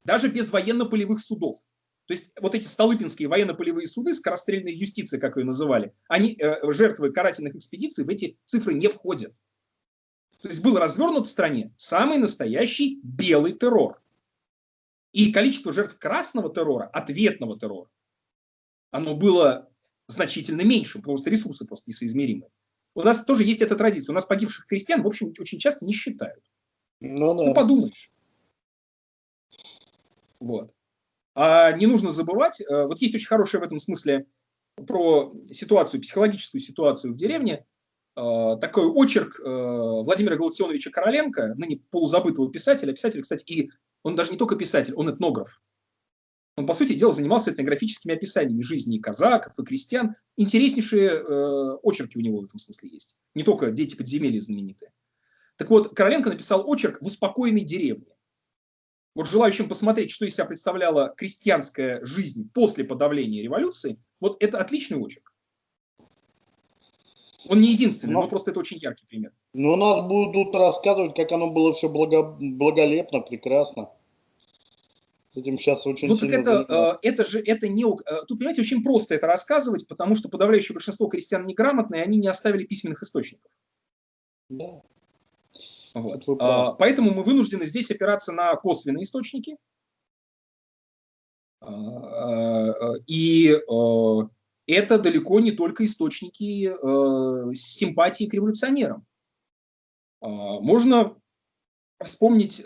[0.06, 1.58] Даже без военно-полевых судов.
[2.06, 7.12] То есть вот эти столыпинские военно-полевые суды, скорострельные юстиции, как ее называли, они, э, жертвы
[7.12, 9.36] карательных экспедиций в эти цифры не входят.
[10.42, 14.02] То есть был развернут в стране самый настоящий белый террор.
[15.12, 17.90] И количество жертв красного террора, ответного террора,
[18.92, 19.70] оно было
[20.08, 22.48] значительно меньше, потому что ресурсы просто несоизмеримы.
[22.96, 24.14] У нас тоже есть эта традиция.
[24.14, 26.44] У нас погибших крестьян, в общем, очень часто не считают.
[27.00, 27.44] Ну, да.
[27.44, 28.12] ну подумаешь.
[30.40, 30.74] Вот.
[31.36, 34.26] А не нужно забывать, э, вот есть очень хорошая в этом смысле
[34.88, 37.66] про ситуацию, психологическую ситуацию в деревне,
[38.16, 42.94] э, такой очерк э, Владимира Галактионовича Короленко, ныне полузабытого писателя.
[42.94, 43.70] Писатель, кстати, и
[44.02, 45.62] он даже не только писатель, он этнограф.
[46.58, 50.16] Он, по сути дела, занимался этнографическими описаниями жизни и казаков, и крестьян.
[50.38, 53.16] Интереснейшие э, очерки у него в этом смысле есть.
[53.36, 54.92] Не только «Дети подземелья» знаменитые.
[55.58, 58.08] Так вот, Короленко написал очерк в успокоенной деревне.
[59.14, 64.98] Вот желающим посмотреть, что из себя представляла крестьянская жизнь после подавления революции, вот это отличный
[64.98, 65.34] очерк.
[67.50, 69.32] Он не единственный, но, но просто это очень яркий пример.
[69.54, 73.90] Ну, нас будут рассказывать, как оно было все благо, благолепно, прекрасно.
[75.38, 77.84] Этим сейчас очень ну, так это, э, это же это не...
[77.84, 82.28] Э, тут, понимаете, очень просто это рассказывать, потому что подавляющее большинство крестьян неграмотные, они не
[82.28, 83.52] оставили письменных источников.
[84.50, 84.82] Да.
[85.94, 86.24] Вот.
[86.40, 89.58] А, поэтому мы вынуждены здесь опираться на косвенные источники.
[91.62, 93.56] А, и
[94.66, 96.74] это далеко не только источники
[97.54, 99.06] симпатии к революционерам.
[100.20, 100.28] А,
[100.62, 101.16] можно
[102.04, 102.64] вспомнить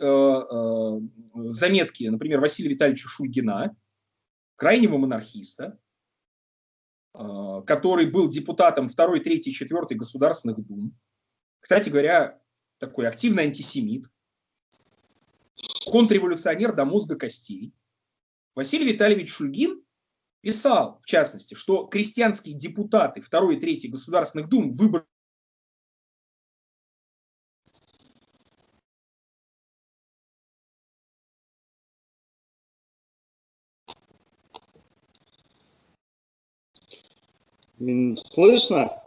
[1.34, 3.76] заметки, например, Василия Витальевича Шульгина,
[4.56, 5.80] крайнего монархиста,
[7.14, 10.98] который был депутатом 2, 3, 4 государственных дум.
[11.60, 12.42] Кстати говоря,
[12.78, 14.10] такой активный антисемит,
[15.86, 17.74] контрреволюционер до мозга костей.
[18.56, 19.84] Василий Витальевич Шульгин
[20.42, 25.06] писал, в частности, что крестьянские депутаты второй и третьей государственных дум выбрали
[38.33, 39.00] Слышно?